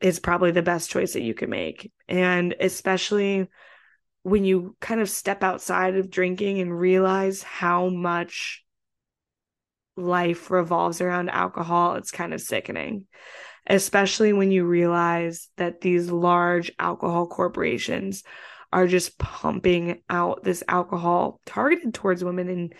is 0.00 0.18
probably 0.18 0.50
the 0.50 0.62
best 0.62 0.90
choice 0.90 1.12
that 1.12 1.22
you 1.22 1.34
can 1.34 1.50
make. 1.50 1.92
And 2.08 2.54
especially 2.58 3.48
when 4.22 4.44
you 4.44 4.76
kind 4.80 5.00
of 5.00 5.10
step 5.10 5.42
outside 5.42 5.96
of 5.96 6.10
drinking 6.10 6.60
and 6.60 6.78
realize 6.78 7.42
how 7.42 7.88
much 7.88 8.64
life 9.96 10.50
revolves 10.50 11.00
around 11.00 11.28
alcohol, 11.28 11.96
it's 11.96 12.10
kind 12.10 12.32
of 12.32 12.40
sickening 12.40 13.06
especially 13.70 14.32
when 14.32 14.50
you 14.50 14.64
realize 14.64 15.48
that 15.56 15.80
these 15.80 16.10
large 16.10 16.72
alcohol 16.78 17.26
corporations 17.26 18.24
are 18.72 18.86
just 18.86 19.18
pumping 19.18 20.02
out 20.10 20.42
this 20.42 20.62
alcohol 20.68 21.40
targeted 21.46 21.94
towards 21.94 22.24
women 22.24 22.48
and 22.48 22.74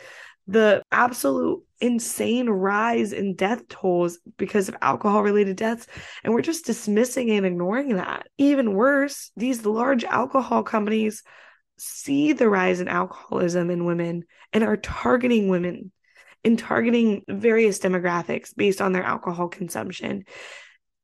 the 0.47 0.83
absolute 0.91 1.63
insane 1.81 2.51
rise 2.51 3.13
in 3.13 3.37
death 3.37 3.69
tolls 3.69 4.19
because 4.37 4.69
of 4.69 4.77
alcohol 4.83 5.23
related 5.23 5.57
deaths. 5.57 5.87
And 6.25 6.35
we're 6.35 6.43
just 6.43 6.67
dismissing 6.67 7.31
and 7.31 7.47
ignoring 7.47 7.97
that. 7.97 8.27
Even 8.37 8.75
worse 8.75 9.31
these 9.37 9.65
large 9.65 10.03
alcohol 10.05 10.65
companies 10.65 11.23
see 11.79 12.33
the 12.33 12.49
rise 12.49 12.81
in 12.81 12.89
alcoholism 12.89 13.71
in 13.71 13.85
women 13.85 14.25
and 14.53 14.65
are 14.65 14.77
targeting 14.77 15.49
women 15.49 15.93
and 16.45 16.59
targeting 16.59 17.23
various 17.29 17.79
demographics 17.79 18.55
based 18.57 18.81
on 18.81 18.93
their 18.93 19.05
alcohol 19.05 19.49
consumption, 19.49 20.25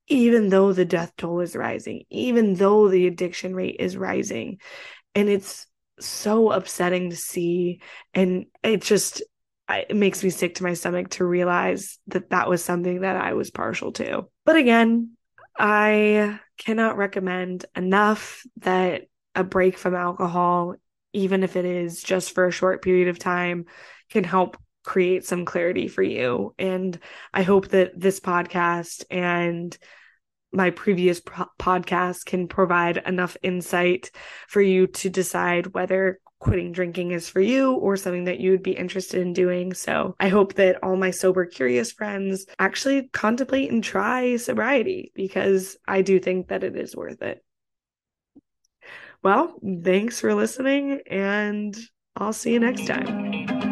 even 0.09 0.49
though 0.49 0.73
the 0.73 0.85
death 0.85 1.13
toll 1.17 1.41
is 1.41 1.57
rising, 1.57 2.05
even 2.11 2.55
though 2.55 2.89
the 2.89 3.07
addiction 3.07 3.55
rate 3.55 3.77
is 3.79 3.97
rising. 3.97 4.59
And 5.15 5.29
it's 5.29 5.67
so 5.99 6.51
upsetting 6.51 7.11
to 7.11 7.17
see. 7.17 7.81
And 8.15 8.47
it 8.63 8.83
just, 8.83 9.23
it 9.69 9.97
makes 9.97 10.23
me 10.23 10.31
sick 10.31 10.57
to 10.57 10.63
my 10.63 10.75
stomach 10.75 11.11
to 11.11 11.25
realize 11.25 11.99
that 12.09 12.31
that 12.31 12.49
was 12.49 12.65
something 12.65 13.01
that 13.01 13.17
I 13.17 13.33
was 13.33 13.51
partial 13.51 13.93
to. 13.93 14.29
But 14.45 14.57
again, 14.57 15.17
I 15.59 16.39
cannot 16.59 16.97
recommend 16.97 17.67
enough 17.75 18.43
that 18.59 19.05
a 19.35 19.43
break 19.43 19.77
from 19.77 19.95
alcohol, 19.95 20.77
even 21.13 21.43
if 21.43 21.57
it 21.57 21.65
is 21.65 22.03
just 22.03 22.33
for 22.33 22.47
a 22.47 22.53
short 22.53 22.83
period 22.83 23.09
of 23.09 23.19
time, 23.19 23.65
can 24.11 24.25
help 24.25 24.57
create 24.87 25.27
some 25.27 25.45
clarity 25.45 25.89
for 25.89 26.03
you. 26.03 26.55
And 26.59 26.99
I 27.35 27.43
hope 27.43 27.69
that 27.69 27.99
this 27.99 28.21
podcast 28.21 29.05
and 29.11 29.77
my 30.53 30.71
previous 30.71 31.21
pro- 31.21 31.51
podcast 31.59 32.25
can 32.25 32.49
provide 32.49 32.97
enough 32.99 33.37
insight 33.43 34.11
for 34.49 34.63
you 34.63 34.87
to 34.87 35.11
decide 35.11 35.75
whether 35.75 36.21
quitting 36.39 36.71
drinking 36.71 37.11
is 37.11 37.29
for 37.29 37.41
you 37.41 37.73
or 37.73 37.97
something 37.97 38.25
that 38.25 38.41
you 38.41 38.53
would 38.53 38.63
be 38.63 38.77
interested 38.77 39.21
in 39.21 39.33
doing. 39.33 39.75
So 39.75 40.15
I 40.21 40.29
hope 40.29 40.55
that 40.55 40.83
all 40.83 40.97
my 40.97 41.11
sober 41.11 41.45
curious 41.47 41.91
friends 41.91 42.47
actually 42.59 43.09
contemplate 43.13 43.71
and 43.71 43.83
try 43.83 44.37
sobriety 44.37 45.13
because 45.15 45.77
I 45.89 46.03
do 46.03 46.21
think 46.21 46.49
that 46.49 46.63
it 46.63 46.77
is 46.77 46.95
worth 46.95 47.23
it. 47.23 47.43
Well, 49.23 49.59
thanks 49.83 50.21
for 50.21 50.35
listening 50.35 51.01
and 51.11 51.77
I'll 52.15 52.33
see 52.33 52.53
you 52.53 52.61
next 52.61 52.87
time. 52.87 53.66